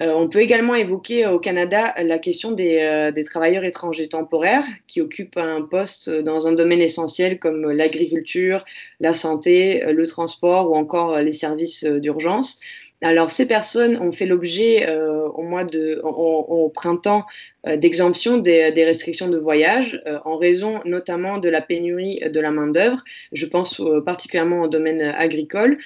Euh, 0.02 0.14
on 0.16 0.28
peut 0.30 0.42
également 0.42 0.76
évoquer 0.76 1.26
au 1.26 1.40
Canada 1.40 1.94
la 2.04 2.20
question 2.20 2.52
des, 2.52 2.80
euh, 2.82 3.12
des, 3.12 3.24
travailleurs 3.24 3.64
étrangers 3.64 4.08
temporaires 4.08 4.64
qui 4.86 5.02
occupent 5.02 5.38
un 5.38 5.62
poste 5.62 6.10
dans 6.10 6.48
un 6.48 6.52
domaine 6.52 6.82
essentiel 6.82 7.40
comme 7.40 7.72
l'agriculture, 7.72 8.64
la 9.00 9.14
santé, 9.14 9.84
le 9.92 10.08
transport 10.08 10.70
ou 10.70 10.76
encore 10.76 11.20
les 11.20 11.32
services 11.32 11.84
d'urgence. 11.84 12.60
Alors 13.02 13.30
ces 13.30 13.48
personnes 13.48 13.98
ont 13.98 14.12
fait 14.12 14.26
l'objet 14.26 14.90
euh, 14.90 15.28
au 15.30 15.44
mois 15.44 15.64
de 15.64 16.00
au, 16.04 16.10
au 16.10 16.70
printemps 16.70 17.26
euh, 17.68 17.78
d'exemption 17.78 18.38
des, 18.38 18.72
des, 18.72 18.86
restrictions 18.86 19.30
de 19.30 19.38
voyage 19.38 20.02
euh, 20.08 20.18
en 20.26 20.38
raison 20.38 20.82
notamment 20.84 21.38
de 21.38 21.48
la 21.48 21.62
pénurie 21.62 22.20
de 22.28 22.40
la 22.40 22.50
main 22.50 22.68
d'œuvre. 22.68 23.04
Je 23.32 23.46
pense 23.46 23.82
particulièrement 24.04 24.62
au 24.64 24.68
domaine 24.68 25.02
agricole. 25.02 25.78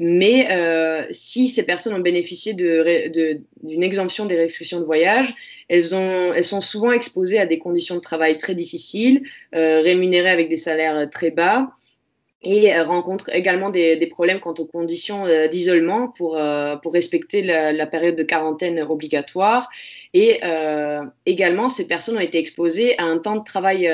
Mais 0.00 0.48
euh, 0.50 1.06
si 1.10 1.48
ces 1.48 1.64
personnes 1.64 1.94
ont 1.94 2.00
bénéficié 2.00 2.54
d'une 2.54 3.10
de, 3.10 3.40
d'une 3.62 3.82
exemption 3.82 4.26
des 4.26 4.36
restrictions 4.36 4.80
de 4.80 4.84
voyage, 4.84 5.34
elles, 5.68 5.94
ont, 5.94 6.32
elles 6.32 6.44
sont 6.44 6.60
souvent 6.60 6.92
exposées 6.92 7.38
à 7.38 7.46
des 7.46 7.58
conditions 7.58 7.96
de 7.96 8.00
travail 8.00 8.36
très 8.36 8.54
difficiles, 8.54 9.22
euh, 9.54 9.80
rémunérées 9.80 10.30
avec 10.30 10.48
des 10.48 10.56
salaires 10.56 11.08
très 11.10 11.30
bas 11.30 11.72
et 12.42 12.80
rencontrent 12.80 13.30
également 13.34 13.70
des, 13.70 13.96
des 13.96 14.06
problèmes 14.06 14.38
quant 14.38 14.54
aux 14.58 14.64
conditions 14.64 15.26
euh, 15.26 15.48
d'isolement 15.48 16.08
pour, 16.08 16.36
euh, 16.36 16.76
pour 16.76 16.92
respecter 16.92 17.42
la, 17.42 17.72
la, 17.72 17.86
période 17.86 18.14
de 18.14 18.22
quarantaine 18.22 18.80
obligatoire. 18.80 19.68
Et 20.14 20.40
euh, 20.44 21.02
également, 21.26 21.68
ces 21.68 21.88
personnes 21.88 22.16
ont 22.16 22.20
été 22.20 22.38
exposées 22.38 22.96
à 22.98 23.04
un 23.04 23.18
temps 23.18 23.36
de 23.36 23.44
travail 23.44 23.90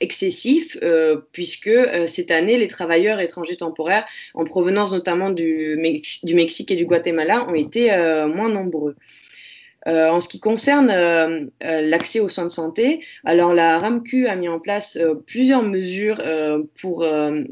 excessif 0.00 0.76
euh, 0.82 1.20
puisque 1.32 1.68
euh, 1.68 2.06
cette 2.06 2.30
année, 2.30 2.58
les 2.58 2.68
travailleurs 2.68 3.20
étrangers 3.20 3.56
temporaires 3.56 4.04
en 4.34 4.44
provenance 4.44 4.92
notamment 4.92 5.30
du, 5.30 5.76
Mex 5.78 6.24
du 6.24 6.34
Mexique 6.34 6.70
et 6.70 6.76
du 6.76 6.86
Guatemala 6.86 7.46
ont 7.48 7.54
été 7.54 7.92
euh, 7.92 8.26
moins 8.28 8.48
nombreux. 8.48 8.96
En 9.86 10.20
ce 10.20 10.28
qui 10.28 10.38
concerne 10.38 10.92
l'accès 11.60 12.20
aux 12.20 12.28
soins 12.28 12.44
de 12.44 12.50
santé, 12.50 13.00
alors 13.24 13.54
la 13.54 13.78
RAMQ 13.78 14.26
a 14.26 14.36
mis 14.36 14.48
en 14.48 14.58
place 14.58 14.98
plusieurs 15.26 15.62
mesures 15.62 16.22
pour 16.78 17.06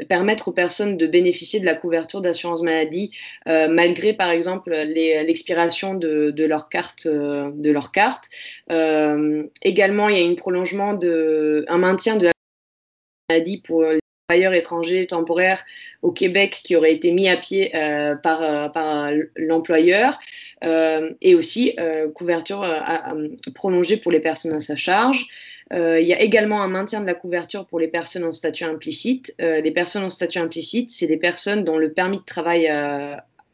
permettre 0.07 0.49
aux 0.49 0.53
personnes 0.53 0.99
de 0.99 1.07
bénéficier 1.07 1.61
de 1.61 1.65
la 1.65 1.73
couverture 1.73 2.21
d'assurance 2.21 2.61
maladie, 2.61 3.11
malgré 3.47 4.13
par 4.13 4.29
exemple 4.29 4.71
l'expiration 4.71 5.95
de, 5.95 6.31
de, 6.31 6.45
leur 6.45 6.69
carte. 6.69 7.07
de 7.07 7.71
leur 7.71 7.91
carte. 7.91 8.29
également, 9.63 10.11
il 10.11 10.19
y 10.19 10.23
a 10.23 10.31
un 10.31 10.35
prolongement 10.35 10.93
de, 10.93 11.65
un 11.69 11.79
maintien 11.79 12.17
de 12.17 12.27
la 12.27 12.33
maladie 13.29 13.59
pour 13.59 13.83
les 13.83 14.01
travailleurs 14.29 14.55
étrangers 14.55 15.07
temporaires 15.07 15.65
au 16.03 16.13
Québec 16.13 16.61
qui 16.65 16.77
aurait 16.77 16.93
été 16.93 17.13
mis 17.13 17.29
à 17.29 17.37
pied 17.37 17.75
euh, 17.75 18.15
par, 18.15 18.43
euh, 18.43 18.69
par 18.69 19.11
l'employeur 19.37 20.19
euh, 20.65 21.13
et 21.21 21.35
aussi 21.35 21.77
couverture 22.15 22.65
prolongée 23.55 23.97
pour 23.97 24.13
les 24.13 24.21
personnes 24.21 24.53
à 24.53 24.61
sa 24.61 24.77
charge. 24.77 25.27
il 25.73 26.07
y 26.07 26.15
a 26.15 26.21
également 26.21 26.63
un 26.63 26.69
maintien 26.69 27.01
de 27.01 27.07
la 27.07 27.15
couverture 27.15 27.67
pour 27.67 27.79
les 27.79 27.89
personnes 27.89 28.25
en 28.25 28.33
statut 28.33 28.65
implicite. 28.65 29.35
les 29.39 29.71
personnes 29.71 30.05
en 30.05 30.11
statut 30.11 30.39
implicite, 30.39 30.91
c'est 30.91 31.07
des 31.07 31.19
personnes 31.19 31.65
dont 31.65 31.79
le 31.79 31.93
permis 31.93 32.19
de 32.19 32.25
travail 32.25 32.73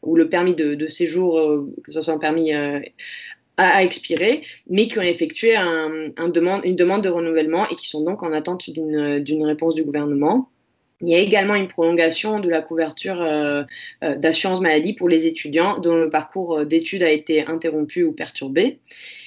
ou 0.01 0.15
le 0.15 0.29
permis 0.29 0.55
de 0.55 0.87
séjour, 0.87 1.65
que 1.83 1.91
ce 1.91 2.01
soit 2.01 2.13
un 2.13 2.19
permis 2.19 2.51
à, 3.57 3.83
expirer, 3.83 4.43
mais 4.69 4.87
qui 4.87 4.99
ont 4.99 5.03
effectué 5.03 5.55
une 5.55 6.31
demande 6.31 7.03
de 7.03 7.09
renouvellement 7.09 7.67
et 7.69 7.75
qui 7.75 7.87
sont 7.87 8.03
donc 8.03 8.23
en 8.23 8.31
attente 8.31 8.69
d'une 8.69 9.45
réponse 9.45 9.75
du 9.75 9.83
gouvernement. 9.83 10.49
Il 11.01 11.09
y 11.09 11.15
a 11.15 11.19
également 11.19 11.55
une 11.55 11.67
prolongation 11.67 12.39
de 12.39 12.49
la 12.49 12.61
couverture 12.61 13.21
euh, 13.21 13.63
euh, 14.03 14.15
d'assurance 14.15 14.61
maladie 14.61 14.93
pour 14.93 15.09
les 15.09 15.27
étudiants 15.27 15.77
dont 15.79 15.95
le 15.95 16.09
parcours 16.09 16.59
euh, 16.59 16.65
d'études 16.65 17.03
a 17.03 17.11
été 17.11 17.45
interrompu 17.45 18.03
ou 18.03 18.13
perturbé. 18.13 18.79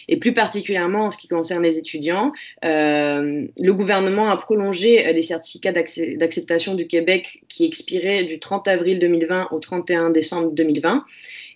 Et 0.09 0.17
plus 0.17 0.33
particulièrement 0.33 1.07
en 1.07 1.11
ce 1.11 1.19
qui 1.19 1.29
concerne 1.29 1.63
les 1.63 1.79
étudiants, 1.79 2.33
euh, 2.65 3.47
le 3.59 3.73
gouvernement 3.73 4.31
a 4.31 4.37
prolongé 4.37 5.13
les 5.13 5.23
certificats 5.23 5.73
d'acceptation 5.73 6.75
du 6.75 6.87
Québec 6.87 7.45
qui 7.49 7.65
expiraient 7.65 8.25
du 8.25 8.39
30 8.39 8.69
avril 8.69 8.99
2020 8.99 9.49
au 9.51 9.59
31 9.59 10.11
décembre 10.11 10.53
2020 10.53 11.05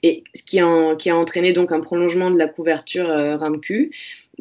et 0.03 0.25
ce 0.35 0.43
qui 0.43 0.61
a, 0.61 0.97
qui 0.97 1.11
a 1.11 1.17
entraîné 1.17 1.53
donc 1.53 1.73
un 1.73 1.81
prolongement 1.81 2.31
de 2.31 2.39
la 2.39 2.47
couverture 2.47 3.09
euh, 3.09 3.37
RAMQ. 3.37 3.91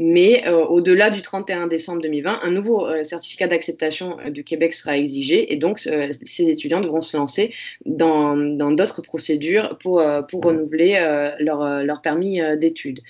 Mais 0.02 0.48
euh, 0.48 0.65
au-delà 0.65 1.10
du 1.10 1.22
31 1.22 1.67
décembre 1.67 2.02
2020, 2.02 2.39
un 2.41 2.52
nouveau 2.52 2.88
euh, 2.88 3.04
certificat 3.04 3.48
d'acceptation 3.48 4.17
euh, 4.19 4.30
du 4.30 4.45
Québec 4.45 4.74
sera 4.74 4.98
exigé 4.98 5.52
et 5.52 5.58
donc 5.58 5.82
euh, 5.88 6.08
ces 6.24 6.50
étudiants 6.50 6.80
devront 6.80 7.02
se 7.02 7.17
lancer 7.17 7.54
dans 7.86 8.38
d'autres 8.72 9.02
procédures 9.02 9.78
pour, 9.78 10.02
pour 10.30 10.43
renouveler 10.43 10.98
leur, 11.39 11.84
leur 11.84 12.02
permis 12.02 12.39
d'études. 12.58 13.02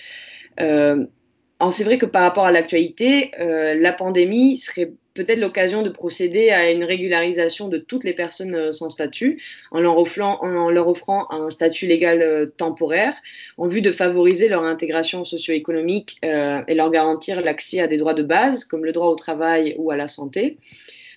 C'est 0.59 1.83
vrai 1.83 1.97
que 1.97 2.05
par 2.05 2.21
rapport 2.21 2.45
à 2.45 2.51
l'actualité, 2.51 3.31
la 3.37 3.91
pandémie 3.91 4.57
serait 4.57 4.93
peut-être 5.19 5.39
l'occasion 5.39 5.81
de 5.81 5.89
procéder 5.89 6.49
à 6.49 6.71
une 6.71 6.85
régularisation 6.85 7.67
de 7.67 7.77
toutes 7.77 8.05
les 8.05 8.13
personnes 8.13 8.55
euh, 8.55 8.71
sans 8.71 8.89
statut 8.89 9.41
en 9.71 9.81
leur 9.81 9.97
offrant, 9.97 11.29
un 11.31 11.49
statut 11.49 11.87
légal 11.87 12.21
euh, 12.21 12.45
temporaire 12.45 13.13
en 13.57 13.67
vue 13.67 13.81
de 13.81 13.91
favoriser 13.91 14.47
leur 14.47 14.63
intégration 14.63 15.25
socio-économique 15.25 16.17
euh, 16.23 16.61
et 16.67 16.73
leur 16.73 16.89
garantir 16.89 17.41
l'accès 17.41 17.81
à 17.81 17.87
des 17.87 17.97
droits 17.97 18.13
de 18.13 18.23
base 18.23 18.63
comme 18.63 18.85
le 18.85 18.93
droit 18.93 19.09
au 19.09 19.15
travail 19.15 19.75
ou 19.77 19.91
à 19.91 19.97
la 19.97 20.07
santé. 20.07 20.57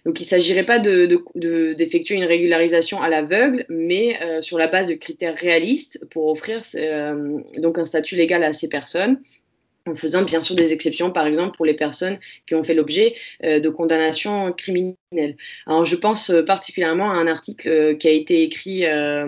Donc 0.05 0.21
il 0.21 0.25
ne 0.25 0.29
s'agirait 0.29 0.65
pas 0.65 0.79
d'effectuer 0.81 2.17
de, 2.17 2.21
de, 2.21 2.25
une 2.25 2.29
régularisation 2.29 3.01
à 3.01 3.09
l'aveugle, 3.09 3.65
mais 3.69 4.21
euh, 4.23 4.41
sur 4.41 4.59
la 4.59 4.67
base 4.67 4.88
de 4.88 4.95
critères 4.95 5.37
réalistes 5.37 6.05
pour 6.11 6.27
offrir 6.27 6.61
euh, 6.75 7.38
donc 7.59 7.79
un 7.79 7.85
statut 7.85 8.17
légal 8.17 8.43
à 8.43 8.53
ces 8.53 8.69
personnes 8.69 9.19
en 9.87 9.95
faisant 9.95 10.23
bien 10.23 10.42
sûr 10.42 10.55
des 10.55 10.73
exceptions, 10.73 11.11
par 11.11 11.27
exemple 11.27 11.57
pour 11.57 11.66
les 11.66 11.75
personnes 11.75 12.18
qui 12.47 12.55
ont 12.55 12.62
fait 12.62 12.75
l'objet 12.75 13.14
euh, 13.45 13.61
de 13.61 13.68
condamnations 13.68 14.53
criminelles. 14.53 15.37
Alors 15.66 15.85
je 15.85 15.97
pense 15.97 16.31
euh, 16.31 16.42
particulièrement 16.42 17.11
à 17.11 17.14
un 17.14 17.27
article 17.27 17.68
euh, 17.68 17.95
qui 17.95 18.09
a 18.09 18.12
été 18.12 18.42
écrit, 18.42 18.85
à 18.87 19.27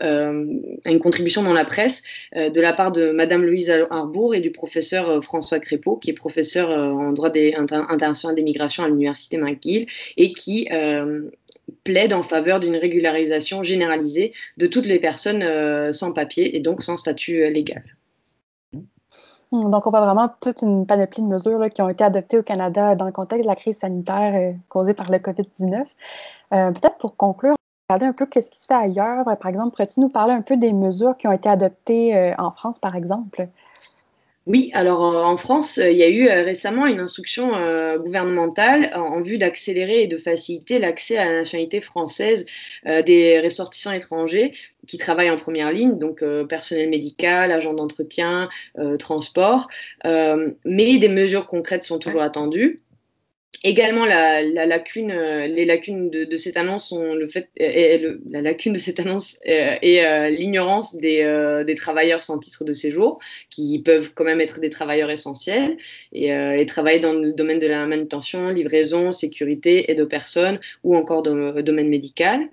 une 0.00 0.98
contribution 1.00 1.42
dans 1.42 1.52
la 1.52 1.64
presse 1.64 2.02
de 2.34 2.60
la 2.60 2.72
part 2.72 2.92
de 2.92 3.10
Madame 3.10 3.44
Louise 3.44 3.70
Arbour 3.90 4.34
et 4.34 4.40
du 4.40 4.50
professeur 4.50 5.22
François 5.22 5.58
Crépeau, 5.58 5.96
qui 5.96 6.10
est 6.10 6.14
professeur 6.14 6.70
en 6.70 7.12
droit 7.12 7.30
international 7.88 8.36
des 8.36 8.42
migrations 8.42 8.84
à 8.84 8.88
l'université 8.88 9.36
McGill 9.36 9.86
et 10.16 10.32
qui 10.32 10.68
plaide 11.84 12.12
en 12.12 12.22
faveur 12.22 12.60
d'une 12.60 12.76
régularisation 12.76 13.62
généralisée 13.62 14.32
de 14.56 14.66
toutes 14.66 14.86
les 14.86 14.98
personnes 14.98 15.92
sans 15.92 16.12
papier 16.12 16.56
et 16.56 16.60
donc 16.60 16.82
sans 16.82 16.96
statut 16.96 17.48
légal. 17.50 17.84
Donc, 19.52 19.86
on 19.86 19.90
voit 19.90 20.00
vraiment 20.00 20.28
toute 20.40 20.62
une 20.62 20.86
panoplie 20.86 21.22
de 21.22 21.28
mesures 21.28 21.70
qui 21.70 21.80
ont 21.80 21.88
été 21.88 22.02
adoptées 22.02 22.38
au 22.38 22.42
Canada 22.42 22.94
dans 22.96 23.04
le 23.04 23.12
contexte 23.12 23.44
de 23.44 23.48
la 23.48 23.56
crise 23.56 23.78
sanitaire 23.78 24.34
euh, 24.34 24.52
causée 24.68 24.94
par 24.94 25.10
le 25.10 25.18
COVID-19. 25.18 25.84
Euh, 26.52 26.72
Peut-être 26.72 26.98
pour 26.98 27.16
conclure, 27.16 27.54
regarder 27.88 28.06
un 28.06 28.12
peu 28.12 28.26
qu'est-ce 28.26 28.50
qui 28.50 28.58
se 28.58 28.66
fait 28.66 28.74
ailleurs. 28.74 29.24
Par 29.24 29.46
exemple, 29.48 29.70
pourrais-tu 29.70 30.00
nous 30.00 30.08
parler 30.08 30.32
un 30.32 30.42
peu 30.42 30.56
des 30.56 30.72
mesures 30.72 31.16
qui 31.16 31.28
ont 31.28 31.32
été 31.32 31.48
adoptées 31.48 32.16
euh, 32.16 32.34
en 32.38 32.50
France, 32.50 32.78
par 32.80 32.96
exemple? 32.96 33.48
Oui, 34.46 34.70
alors 34.74 35.00
en 35.00 35.36
France, 35.36 35.78
il 35.78 35.96
y 35.96 36.04
a 36.04 36.08
eu 36.08 36.28
récemment 36.28 36.86
une 36.86 37.00
instruction 37.00 37.50
gouvernementale 37.98 38.92
en 38.94 39.20
vue 39.20 39.38
d'accélérer 39.38 40.02
et 40.02 40.06
de 40.06 40.18
faciliter 40.18 40.78
l'accès 40.78 41.18
à 41.18 41.24
la 41.24 41.32
nationalité 41.38 41.80
française 41.80 42.46
des 42.84 43.40
ressortissants 43.40 43.90
étrangers 43.90 44.52
qui 44.86 44.98
travaillent 44.98 45.30
en 45.30 45.36
première 45.36 45.72
ligne, 45.72 45.98
donc 45.98 46.24
personnel 46.48 46.88
médical, 46.90 47.50
agent 47.50 47.74
d'entretien, 47.74 48.48
transport. 49.00 49.66
mais 50.04 50.98
des 50.98 51.08
mesures 51.08 51.48
concrètes 51.48 51.82
sont 51.82 51.98
toujours 51.98 52.22
attendues. 52.22 52.78
Également, 53.64 54.04
la, 54.04 54.42
la, 54.42 54.66
lacune, 54.66 55.10
euh, 55.10 55.46
les 55.46 55.64
lacunes 55.64 56.10
de, 56.10 56.24
de, 56.24 56.36
cette 56.36 56.56
annonce 56.56 56.88
sont 56.88 57.14
le 57.14 57.26
fait, 57.26 57.48
et 57.56 57.98
le, 57.98 58.20
la 58.30 58.40
lacune 58.40 58.74
de 58.74 58.78
cette 58.78 59.00
annonce 59.00 59.38
euh, 59.48 59.76
et 59.82 60.04
euh, 60.04 60.28
l'ignorance 60.28 60.94
des, 60.94 61.22
euh, 61.22 61.64
des, 61.64 61.74
travailleurs 61.74 62.22
sans 62.22 62.38
titre 62.38 62.64
de 62.64 62.72
séjour, 62.72 63.18
qui 63.50 63.80
peuvent 63.82 64.12
quand 64.14 64.24
même 64.24 64.40
être 64.40 64.60
des 64.60 64.70
travailleurs 64.70 65.10
essentiels 65.10 65.76
et, 66.12 66.32
euh, 66.32 66.58
et 66.58 66.66
travailler 66.66 66.98
dans 66.98 67.14
le 67.14 67.32
domaine 67.32 67.58
de 67.58 67.66
la 67.66 67.86
manutention, 67.86 68.50
livraison, 68.50 69.12
sécurité, 69.12 69.90
aide 69.90 70.00
aux 70.00 70.06
personnes 70.06 70.60
ou 70.84 70.96
encore 70.96 71.22
dans 71.22 71.34
le 71.34 71.62
domaine 71.62 71.88
médical. 71.88 72.48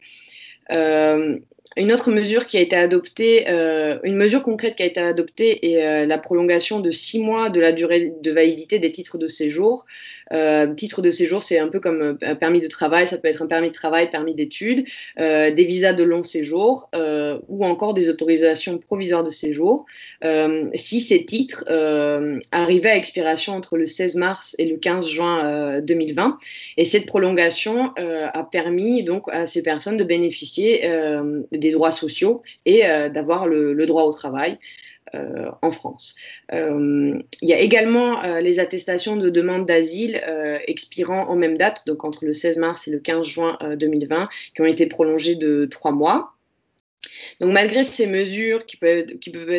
Euh, 0.71 1.37
une 1.77 1.91
autre 1.91 2.11
mesure 2.11 2.45
qui 2.45 2.57
a 2.57 2.61
été 2.61 2.75
adoptée, 2.75 3.49
euh, 3.49 3.97
une 4.03 4.15
mesure 4.15 4.43
concrète 4.43 4.75
qui 4.75 4.83
a 4.83 4.85
été 4.85 4.99
adoptée 4.99 5.71
est 5.71 5.83
euh, 5.83 6.05
la 6.05 6.17
prolongation 6.17 6.79
de 6.79 6.91
six 6.91 7.19
mois 7.19 7.49
de 7.49 7.59
la 7.59 7.71
durée 7.71 8.13
de 8.21 8.31
validité 8.31 8.79
des 8.79 8.91
titres 8.91 9.17
de 9.17 9.27
séjour. 9.27 9.85
Euh, 10.31 10.73
titre 10.73 11.01
de 11.01 11.09
séjour, 11.09 11.43
c'est 11.43 11.59
un 11.59 11.67
peu 11.67 11.79
comme 11.79 12.17
un 12.21 12.35
permis 12.35 12.59
de 12.59 12.67
travail, 12.67 13.07
ça 13.07 13.17
peut 13.17 13.27
être 13.27 13.41
un 13.41 13.47
permis 13.47 13.69
de 13.69 13.73
travail, 13.73 14.09
permis 14.09 14.33
d'études, 14.33 14.85
euh, 15.19 15.51
des 15.51 15.63
visas 15.63 15.93
de 15.93 16.03
long 16.03 16.23
séjour 16.23 16.89
ou 17.47 17.65
encore 17.65 17.93
des 17.93 18.09
autorisations 18.09 18.77
provisoires 18.77 19.23
de 19.23 19.29
séjour. 19.29 19.85
si 20.73 20.99
ces 20.99 21.25
titres 21.25 21.65
arrivaient 22.51 22.89
à 22.89 22.95
expiration 22.95 23.53
entre 23.53 23.77
le 23.77 23.85
16 23.85 24.15
mars 24.15 24.55
et 24.57 24.65
le 24.65 24.77
15 24.77 25.07
juin 25.07 25.81
2020, 25.81 26.37
et 26.77 26.85
cette 26.85 27.05
prolongation 27.05 27.93
a 27.97 28.43
permis 28.43 29.03
donc 29.03 29.27
à 29.29 29.45
ces 29.47 29.63
personnes 29.63 29.97
de 29.97 30.03
bénéficier 30.03 30.83
des 31.63 31.71
droits 31.71 31.91
sociaux 31.91 32.41
et 32.65 32.85
euh, 32.85 33.09
d'avoir 33.09 33.47
le, 33.47 33.85
droit 33.85 34.03
au 34.03 34.13
travail. 34.13 34.59
Euh, 35.15 35.51
en 35.61 35.69
France. 35.71 36.15
Euh, 36.53 37.19
il 37.43 37.47
y 37.47 37.53
a 37.53 37.59
également 37.59 38.23
les 38.39 38.57
attestations 38.57 39.15
de 39.15 39.29
demande 39.29 39.67
d'asile 39.67 40.19
expirant 40.65 41.29
en 41.29 41.35
même 41.35 41.55
date, 41.55 41.83
donc 41.85 42.03
entre 42.03 42.25
le 42.25 42.33
16 42.33 42.57
mars 42.57 42.87
et 42.87 42.91
le 42.91 42.97
15 42.97 43.23
juin 43.23 43.59
2020, 43.77 44.27
qui 44.55 44.61
ont 44.61 44.65
été 44.65 44.87
prolongées 44.87 45.35
de 45.35 45.65
trois 45.65 45.91
mois. 45.91 46.32
Donc 47.39 47.51
malgré 47.51 47.83
ces 47.83 48.07
mesures 48.07 48.65
qui 48.65 48.77
peuvent, 48.77 49.05
peuvent, 49.05 49.51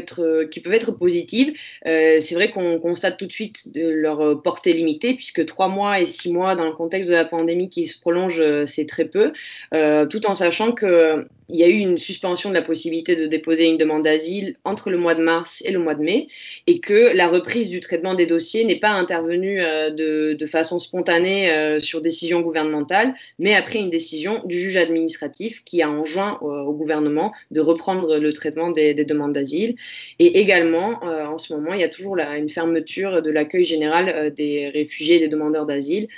être, 0.75 0.93
positives, 0.93 1.55
euh, 1.87 2.19
c'est 2.21 2.35
vrai 2.35 2.51
qu'on 2.51 2.79
constate 2.79 3.19
tout 3.19 3.27
de 3.27 3.33
suite 3.33 3.65
leur 3.75 4.43
portée 4.43 4.73
limitée, 4.73 5.15
puisque 5.15 5.45
trois 5.47 5.69
mois 5.69 6.01
et 6.01 6.07
six 6.07 6.33
mois 6.33 6.55
dans 6.55 6.67
le 6.67 6.73
contexte 6.73 7.09
de 7.11 7.15
la 7.15 7.25
pandémie 7.25 7.69
qui 7.69 7.87
se 7.87 7.99
prolonge, 7.99 8.43
c'est 8.67 8.87
très 8.87 9.05
peu, 9.05 9.33
euh, 9.73 10.07
tout 10.07 10.27
en 10.27 10.35
sachant 10.35 10.73
que 10.73 11.25
il 11.49 11.57
y 11.57 11.65
a 11.65 11.69
eu 11.69 11.79
une 11.79 11.99
suspension 11.99 12.49
de 12.49 12.55
la 12.55 12.63
possibilité 12.63 13.17
de 13.17 13.27
déposer 13.27 13.69
une 13.69 13.77
demande 13.77 14.03
d'asile 14.03 14.57
entre 14.65 14.91
le 14.91 14.97
mois 14.97 15.15
de 15.15 15.23
mars 15.23 15.63
et 15.65 15.73
le 15.73 15.79
mois 15.79 15.95
de 15.95 16.03
mai, 16.03 16.29
et 16.67 16.81
que 16.81 17.15
la 17.15 17.29
reprise 17.29 17.69
du 17.71 17.81
traitement 17.81 18.15
des 18.15 18.27
dossiers 18.27 18.65
n'est 18.65 18.79
pas 18.79 18.91
intervenue 18.91 19.61
euh, 19.61 19.91
de, 19.91 20.47
façon 20.47 20.79
spontanée 20.79 21.51
euh, 21.51 21.81
sur 21.81 22.01
décision 22.01 22.41
gouvernementale, 22.41 23.15
mais 23.39 23.55
après 23.55 23.79
une 23.79 23.91
décision 23.91 24.43
du 24.45 24.59
juge 24.59 24.77
administratif 24.77 25.65
qui 25.65 25.83
a 25.83 25.91
enjoint 25.91 26.39
euh, 26.43 26.63
au 26.63 26.73
gouvernement 26.73 27.33
de 27.55 27.61
reprendre 27.61 28.19
le 28.19 28.33
traitement 28.33 28.71
des, 28.71 28.93
des 28.93 29.05
demandes 29.05 29.33
d'asile. 29.33 29.77
Et 30.19 30.41
également, 30.41 31.03
en 31.03 31.39
ce 31.39 31.55
moment, 31.55 31.73
il 31.73 31.81
y 31.81 31.85
a 31.85 31.89
toujours 31.89 32.19
une 32.19 32.51
fermeture 32.51 33.23
de 33.23 33.31
l'accueil 33.31 33.65
général 33.65 34.35
des 34.35 34.69
réfugiés 34.69 35.17
et 35.17 35.21
des 35.21 35.29
demandeurs 35.29 35.67
d'asile 35.67 36.09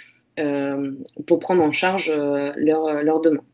pour 1.26 1.38
prendre 1.38 1.62
en 1.62 1.72
charge 1.72 2.10
leurs 2.10 3.02
leur 3.02 3.20
demandes. 3.20 3.44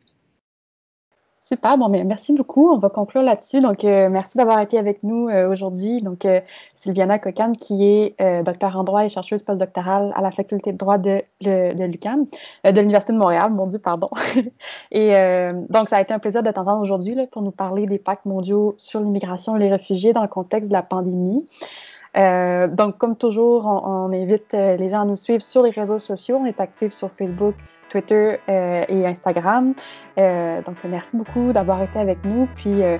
Super, 1.44 1.76
bon, 1.76 1.88
mais 1.88 2.05
merci 2.05 2.33
beaucoup. 2.33 2.70
On 2.70 2.78
va 2.78 2.88
conclure 2.88 3.22
là-dessus. 3.22 3.59
Donc, 3.59 3.85
euh, 3.85 4.09
merci 4.09 4.38
d'avoir 4.38 4.61
été 4.61 4.78
avec 4.78 5.02
nous 5.02 5.28
euh, 5.28 5.50
aujourd'hui. 5.50 6.00
Donc, 6.00 6.24
euh, 6.24 6.40
Sylviana 6.76 7.18
Cocan, 7.18 7.55
qui 7.55 7.85
est 7.85 8.14
euh, 8.20 8.44
docteur 8.44 8.76
en 8.76 8.85
droit 8.85 9.05
et 9.05 9.09
chercheuse 9.09 9.42
postdoctorale 9.42 10.12
à 10.14 10.22
la 10.22 10.31
faculté 10.31 10.70
de 10.70 10.78
droit 10.78 10.98
de, 10.98 11.20
l'UQAM, 11.40 12.26
de 12.64 12.81
l'Université 12.81 13.12
de 13.12 13.18
Montréal, 13.18 13.50
mon 13.50 13.66
Dieu, 13.66 13.81
pardon. 13.81 14.09
et 14.92 15.14
donc, 15.68 15.88
ça 15.88 15.96
a 15.96 16.00
été 16.00 16.14
un 16.14 16.20
plaisir 16.20 16.44
de 16.44 16.50
t'entendre 16.52 16.81
aujourd'hui 16.81 17.16
pour 17.33 17.42
nous 17.42 17.50
parler 17.50 17.87
des 17.87 17.98
pactes 17.98 18.24
mondiaux 18.24 18.76
sur 18.78 19.00
l'immigration 19.00 19.57
et 19.57 19.59
les 19.59 19.70
réfugiés 19.70 20.12
dans 20.12 20.22
le 20.22 20.28
contexte 20.28 20.68
de 20.68 20.72
la 20.72 20.83
pandémie. 20.83 21.48
donc, 22.14 22.98
comme 22.98 23.16
toujours, 23.16 23.66
on, 23.66 24.11
on 24.11 24.12
invite 24.12 24.52
les 24.52 24.88
gens 24.90 25.00
à 25.00 25.05
nous 25.05 25.16
suivre 25.16 25.42
sur 25.42 25.62
les 25.62 25.70
réseaux 25.70 25.98
sociaux. 25.98 26.38
On 26.40 26.46
est 26.46 26.61
actifs 26.61 26.92
sur 26.92 27.11
Facebook, 27.11 27.57
Twitter 27.92 28.38
euh, 28.48 28.85
et 28.88 29.07
Instagram. 29.07 29.74
Euh, 30.18 30.62
donc, 30.62 30.76
merci 30.85 31.16
beaucoup 31.16 31.52
d'avoir 31.52 31.83
été 31.83 31.98
avec 31.98 32.24
nous. 32.24 32.48
Puis, 32.57 32.83
euh, 32.83 32.98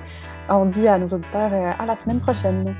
on 0.49 0.65
dit 0.65 0.87
à 0.87 0.97
nos 0.97 1.07
auditeurs 1.07 1.51
à 1.79 1.85
la 1.85 1.95
semaine 1.95 2.19
prochaine. 2.19 2.75